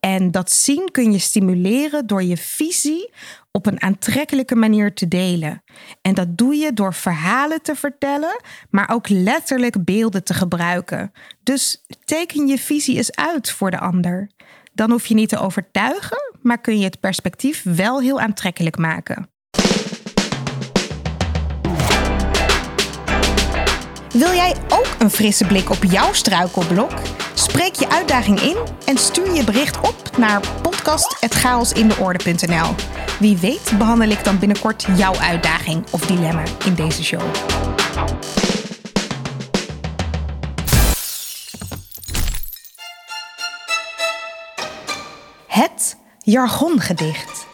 En 0.00 0.30
dat 0.30 0.52
zien 0.52 0.90
kun 0.90 1.12
je 1.12 1.18
stimuleren 1.18 2.06
door 2.06 2.22
je 2.22 2.36
visie 2.36 3.12
op 3.50 3.66
een 3.66 3.82
aantrekkelijke 3.82 4.54
manier 4.54 4.94
te 4.94 5.08
delen. 5.08 5.62
En 6.02 6.14
dat 6.14 6.38
doe 6.38 6.54
je 6.54 6.72
door 6.72 6.94
verhalen 6.94 7.62
te 7.62 7.76
vertellen, 7.76 8.40
maar 8.70 8.90
ook 8.90 9.08
letterlijk 9.08 9.84
beelden 9.84 10.24
te 10.24 10.34
gebruiken. 10.34 11.12
Dus 11.42 11.84
teken 12.04 12.46
je 12.46 12.58
visie 12.58 12.96
eens 12.96 13.14
uit 13.14 13.50
voor 13.50 13.70
de 13.70 13.78
ander. 13.78 14.30
Dan 14.74 14.90
hoef 14.90 15.06
je 15.06 15.14
niet 15.14 15.28
te 15.28 15.38
overtuigen, 15.38 16.34
maar 16.42 16.60
kun 16.60 16.78
je 16.78 16.84
het 16.84 17.00
perspectief 17.00 17.62
wel 17.62 18.00
heel 18.00 18.20
aantrekkelijk 18.20 18.78
maken. 18.78 19.30
Wil 24.18 24.34
jij 24.34 24.54
ook 24.68 24.88
een 24.98 25.10
frisse 25.10 25.46
blik 25.46 25.70
op 25.70 25.84
jouw 25.84 26.12
struikelblok? 26.12 26.92
Spreek 27.34 27.74
je 27.74 27.88
uitdaging 27.88 28.40
in 28.40 28.56
en 28.86 28.98
stuur 28.98 29.34
je 29.34 29.44
bericht 29.44 29.80
op 29.80 30.16
naar 30.18 30.40
podcast.chaosindeorde.nl. 30.62 32.74
Wie 33.18 33.36
weet 33.36 33.72
behandel 33.78 34.08
ik 34.08 34.24
dan 34.24 34.38
binnenkort 34.38 34.86
jouw 34.96 35.14
uitdaging 35.14 35.84
of 35.90 36.06
dilemma 36.06 36.42
in 36.64 36.74
deze 36.74 37.04
show. 37.04 37.22
Het 45.46 45.96
jargongedicht. 46.18 47.46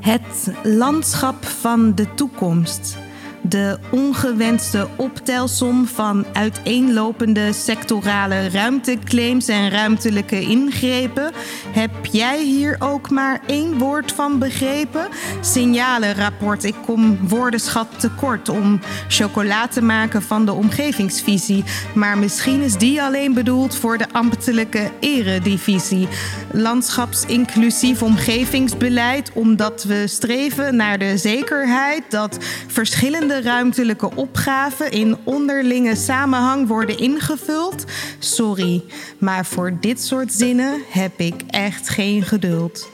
Het 0.00 0.52
landschap 0.62 1.44
van 1.44 1.94
de 1.94 2.14
toekomst 2.14 2.99
de 3.42 3.78
ongewenste 3.90 4.88
optelsom 4.96 5.86
van 5.86 6.26
uiteenlopende 6.32 7.52
sectorale 7.52 8.48
ruimteclaims 8.48 9.48
en 9.48 9.70
ruimtelijke 9.70 10.40
ingrepen. 10.40 11.32
Heb 11.72 11.90
jij 12.06 12.42
hier 12.42 12.76
ook 12.78 13.10
maar 13.10 13.40
één 13.46 13.78
woord 13.78 14.12
van 14.12 14.38
begrepen? 14.38 15.08
Signalenrapport, 15.40 16.64
ik 16.64 16.74
kom 16.86 17.18
woordenschat 17.28 18.00
tekort 18.00 18.48
om 18.48 18.80
chocola 19.08 19.68
te 19.68 19.82
maken 19.82 20.22
van 20.22 20.44
de 20.44 20.52
omgevingsvisie. 20.52 21.64
Maar 21.94 22.18
misschien 22.18 22.62
is 22.62 22.76
die 22.76 23.02
alleen 23.02 23.34
bedoeld 23.34 23.76
voor 23.76 23.98
de 23.98 24.06
ambtelijke 24.12 24.90
eredivisie. 25.00 26.08
Landschapsinclusief 26.52 28.02
omgevingsbeleid, 28.02 29.30
omdat 29.34 29.84
we 29.84 30.06
streven 30.06 30.76
naar 30.76 30.98
de 30.98 31.18
zekerheid 31.18 32.02
dat 32.08 32.38
verschillende 32.66 33.29
ruimtelijke 33.38 34.10
opgaven 34.14 34.90
in 34.90 35.16
onderlinge 35.24 35.96
samenhang 35.96 36.66
worden 36.66 36.98
ingevuld? 36.98 37.84
Sorry, 38.18 38.84
maar 39.18 39.46
voor 39.46 39.76
dit 39.80 40.02
soort 40.02 40.32
zinnen 40.32 40.82
heb 40.88 41.20
ik 41.20 41.42
echt 41.46 41.88
geen 41.88 42.22
geduld. 42.22 42.88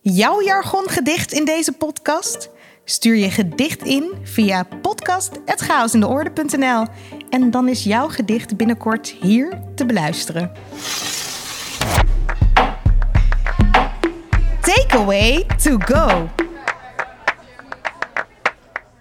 Jouw 0.00 0.42
jargongedicht 0.42 1.32
in 1.32 1.44
deze 1.44 1.72
podcast? 1.72 2.50
Stuur 2.84 3.16
je 3.16 3.30
gedicht 3.30 3.82
in 3.82 4.12
via 4.22 4.66
podcast.chaosindeorde.nl 4.82 6.86
en 7.30 7.50
dan 7.50 7.68
is 7.68 7.84
jouw 7.84 8.08
gedicht 8.08 8.56
binnenkort 8.56 9.14
hier 9.20 9.62
te 9.74 9.86
beluisteren. 9.86 10.52
Takeaway 14.60 15.46
to 15.62 15.78
go. 15.78 16.28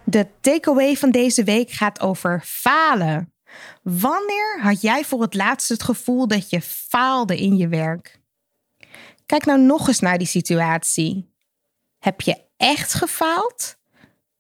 De 0.10 0.28
takeaway 0.42 0.96
van 0.96 1.12
deze 1.12 1.44
week 1.44 1.72
gaat 1.72 2.00
over 2.00 2.42
falen. 2.46 3.34
Wanneer 3.84 4.60
had 4.62 4.82
jij 4.82 5.04
voor 5.04 5.22
het 5.22 5.34
laatst 5.34 5.70
het 5.70 5.84
gevoel 5.84 6.28
dat 6.28 6.50
je 6.50 6.62
faalde 6.62 7.38
in 7.38 7.58
je 7.58 7.68
werk? 7.68 8.20
Kijk 9.26 9.46
nou 9.46 9.60
nog 9.60 9.88
eens 9.88 10.00
naar 10.00 10.18
die 10.18 10.28
situatie. 10.28 11.34
Heb 12.00 12.22
je 12.22 12.42
echt 12.58 12.94
gefaald? 12.94 13.78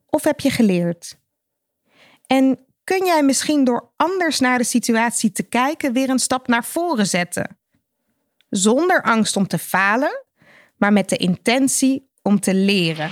Of 0.05 0.23
heb 0.23 0.39
je 0.39 0.49
geleerd? 0.49 1.17
En 2.27 2.65
kun 2.83 3.05
jij 3.05 3.23
misschien 3.23 3.63
door 3.63 3.91
anders 3.95 4.39
naar 4.39 4.57
de 4.57 4.63
situatie 4.63 5.31
te 5.31 5.43
kijken 5.43 5.93
weer 5.93 6.09
een 6.09 6.19
stap 6.19 6.47
naar 6.47 6.65
voren 6.65 7.07
zetten? 7.07 7.59
Zonder 8.49 9.03
angst 9.03 9.35
om 9.35 9.47
te 9.47 9.57
falen, 9.57 10.25
maar 10.77 10.93
met 10.93 11.09
de 11.09 11.17
intentie 11.17 12.09
om 12.21 12.39
te 12.39 12.53
leren. 12.53 13.11